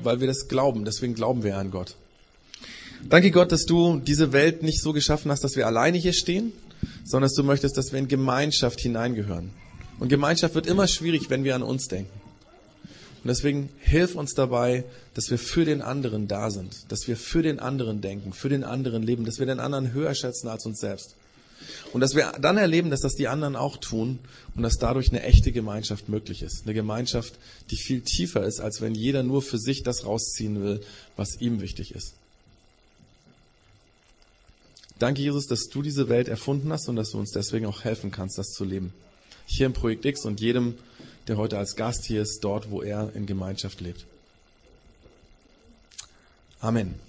weil 0.04 0.20
wir 0.20 0.28
das 0.28 0.48
glauben. 0.48 0.86
Deswegen 0.86 1.16
glauben 1.16 1.44
wir 1.44 1.58
an 1.58 1.72
Gott. 1.72 1.96
Danke 3.10 3.32
Gott, 3.32 3.52
dass 3.52 3.66
du 3.66 4.00
diese 4.00 4.32
Welt 4.34 4.62
nicht 4.62 4.82
so 4.82 4.94
geschaffen 4.94 5.32
hast, 5.32 5.44
dass 5.44 5.56
wir 5.56 5.66
alleine 5.66 5.98
hier 5.98 6.14
stehen, 6.14 6.54
sondern 7.04 7.30
dass 7.30 7.36
du 7.36 7.44
möchtest, 7.44 7.78
dass 7.78 7.91
wir 7.91 8.00
in 8.00 8.08
Gemeinschaft 8.08 8.80
hineingehören. 8.80 9.52
Und 10.00 10.10
Gemeinschaft 10.10 10.56
wird 10.56 10.67
immer 10.67 10.88
schwierig, 10.88 11.30
wenn 11.30 11.44
wir 11.44 11.56
an 11.56 11.63
uns 11.63 11.88
denken. 11.88 12.22
Und 13.24 13.28
deswegen 13.28 13.70
hilf 13.80 14.15
uns 14.15 14.34
dabei, 14.34 14.84
dass 15.13 15.30
wir 15.30 15.38
für 15.38 15.63
den 15.63 15.82
anderen 15.82 16.28
da 16.28 16.50
sind, 16.50 16.91
dass 16.91 17.08
wir 17.08 17.15
für 17.15 17.44
den 17.44 17.60
anderen 17.60 18.02
denken, 18.02 18.34
für 18.34 18.50
den 18.50 18.63
anderen 18.63 19.04
leben, 19.04 19.26
dass 19.26 19.38
wir 19.38 19.46
den 19.46 19.60
anderen 19.60 19.94
höher 19.94 20.15
schätzen 20.15 20.48
als 20.48 20.65
uns 20.65 20.80
selbst. 20.80 21.15
Und 21.94 22.02
dass 22.02 22.15
wir 22.15 22.32
dann 22.41 22.58
erleben, 22.58 22.89
dass 22.89 23.02
das 23.02 23.13
die 23.13 23.28
anderen 23.28 23.56
auch 23.56 23.78
tun 23.78 24.17
und 24.56 24.63
dass 24.63 24.78
dadurch 24.80 25.10
eine 25.10 25.22
echte 25.22 25.52
Gemeinschaft 25.52 26.10
möglich 26.10 26.41
ist. 26.41 26.63
Eine 26.63 26.74
Gemeinschaft, 26.74 27.36
die 27.70 27.78
viel 27.78 28.02
tiefer 28.02 28.44
ist, 28.44 28.60
als 28.60 28.82
wenn 28.82 28.96
jeder 28.96 29.22
nur 29.22 29.44
für 29.44 29.60
sich 29.60 29.84
das 29.84 30.06
rausziehen 30.06 30.63
will, 30.63 30.82
was 31.15 31.39
ihm 31.39 31.62
wichtig 31.62 31.94
ist. 31.94 32.15
Danke, 35.02 35.24
Jesus, 35.24 35.48
dass 35.48 35.68
du 35.68 35.82
diese 35.82 36.10
Welt 36.10 36.28
erfunden 36.28 36.72
hast 36.72 36.88
und 36.88 36.96
dass 36.96 37.10
du 37.10 37.18
uns 37.18 37.32
deswegen 37.32 37.66
auch 37.66 37.84
helfen 37.84 38.12
kannst, 38.12 38.38
das 38.38 38.52
zu 38.52 38.64
leben. 38.64 38.94
Hier 39.48 39.66
im 39.66 39.74
Projekt 39.74 40.06
X 40.06 40.26
und 40.26 40.40
jedem, 40.40 40.76
der 41.28 41.38
heute 41.38 41.58
als 41.58 41.76
Gast 41.76 42.06
hier 42.06 42.22
ist, 42.22 42.44
dort, 42.44 42.70
wo 42.70 42.84
er 42.84 43.12
in 43.16 43.26
Gemeinschaft 43.26 43.82
lebt. 43.82 44.06
Amen. 46.60 47.00